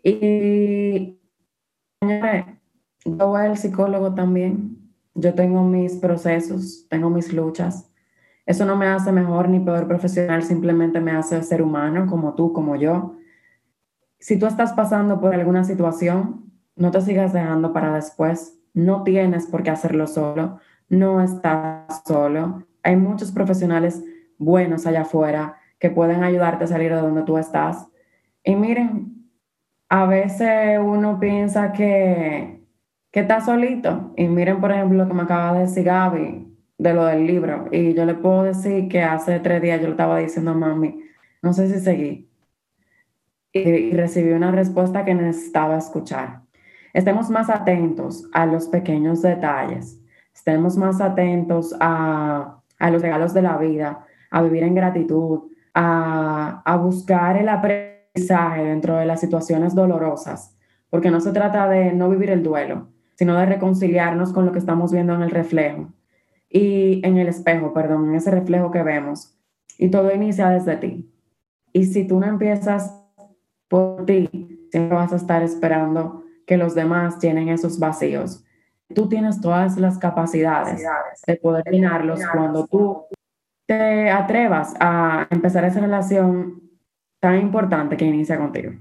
[0.04, 1.20] Y,
[3.06, 4.78] yo voy al psicólogo también.
[5.14, 7.92] Yo tengo mis procesos, tengo mis luchas.
[8.46, 12.54] Eso no me hace mejor ni peor profesional, simplemente me hace ser humano como tú,
[12.54, 13.16] como yo.
[14.20, 18.58] Si tú estás pasando por alguna situación, no te sigas dejando para después.
[18.74, 20.60] No tienes por qué hacerlo solo
[20.92, 22.68] no estás solo.
[22.84, 24.04] Hay muchos profesionales
[24.38, 27.88] buenos allá afuera que pueden ayudarte a salir de donde tú estás.
[28.44, 29.30] Y miren,
[29.88, 32.61] a veces uno piensa que,
[33.12, 34.14] que está solito.
[34.18, 36.48] Y miren, por ejemplo, lo que me acaba de decir Gaby
[36.78, 37.68] de lo del libro.
[37.72, 41.00] Y yo le puedo decir que hace tres días yo le estaba diciendo a mami,
[41.42, 42.28] no sé si seguí.
[43.54, 46.42] y recibí una respuesta que necesitaba escuchar.
[46.94, 50.02] Estemos más atentos a los pequeños detalles
[50.34, 56.78] estemos más atentos a, los regalos de la vida, a vivir en gratitud, a, a
[56.78, 60.58] buscar el aprendizaje dentro de las situaciones dolorosas,
[60.90, 62.88] porque no se trata de no vivir el duelo,
[63.22, 65.94] sino de reconciliarnos con lo que estamos viendo en el reflejo
[66.50, 69.38] y en el espejo, perdón, en ese reflejo que vemos.
[69.78, 71.08] Y todo inicia desde ti.
[71.72, 73.00] Y si tú no empiezas
[73.68, 78.44] por ti, siempre vas a estar esperando que los demás llenen esos vacíos
[78.96, 80.84] tú tienes todas las capacidades
[81.28, 83.06] de poder llenarlos cuando tú
[83.68, 86.62] te atrevas a empezar esa relación
[87.20, 88.74] tan importante que inicia contigo.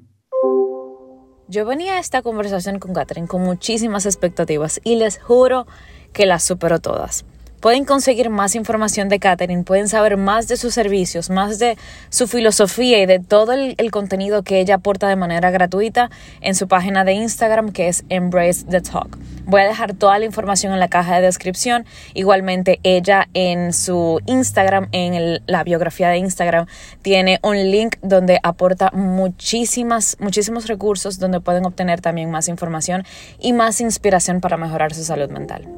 [1.50, 5.66] Yo venía a esta conversación con Catherine con muchísimas expectativas y les juro
[6.12, 7.24] que las superó todas.
[7.60, 11.76] Pueden conseguir más información de Catherine, pueden saber más de sus servicios, más de
[12.08, 16.68] su filosofía y de todo el, contenido que ella aporta de manera gratuita en su
[16.68, 19.18] página de Instagram que es Embrace the Talk.
[19.44, 21.84] Voy a dejar toda la información en la caja de descripción.
[22.14, 26.66] Igualmente ella en su Instagram, en la biografía de Instagram,
[27.02, 33.04] tiene un link donde aporta muchísimas, muchísimos recursos donde pueden obtener también más información
[33.38, 35.68] y más inspiración para mejorar su salud mental.